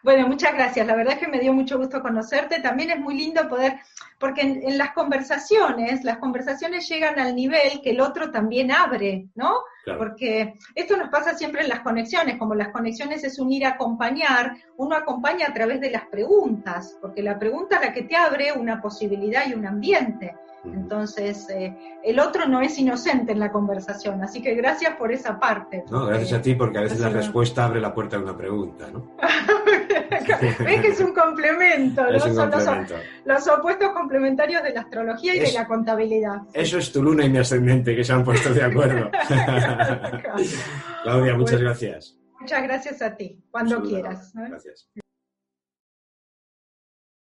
[0.03, 0.87] Bueno, muchas gracias.
[0.87, 2.61] La verdad es que me dio mucho gusto conocerte.
[2.61, 3.79] También es muy lindo poder,
[4.19, 9.63] porque en, las conversaciones, las conversaciones llegan al nivel que el otro también abre, ¿no?
[9.97, 14.95] Porque esto nos pasa siempre en las conexiones, como las conexiones es unir, acompañar, uno
[14.95, 18.83] acompaña a través de las preguntas, porque la pregunta es la que te abre una
[18.83, 20.35] posibilidad y un ambiente.
[20.75, 25.39] Entonces, eh, el otro no es inocente en la conversación, así que gracias por esa
[25.39, 25.85] parte.
[25.91, 28.89] No, gracias a ti, porque a veces la respuesta abre la puerta de una pregunta,
[28.93, 29.11] ¿no?
[30.65, 32.21] Ves que es un complemento, ¿no?
[32.21, 32.87] Son
[33.25, 36.43] Los, opuestos complementarios de la astrología y de la contabilidad.
[36.53, 39.11] Eso es tu luna y mi ascendente, que se han puesto de acuerdo.
[41.03, 42.19] Claudia, muchas gracias.
[42.41, 44.33] Muchas gracias a ti, cuando quieras.
[44.35, 44.89] Gracias.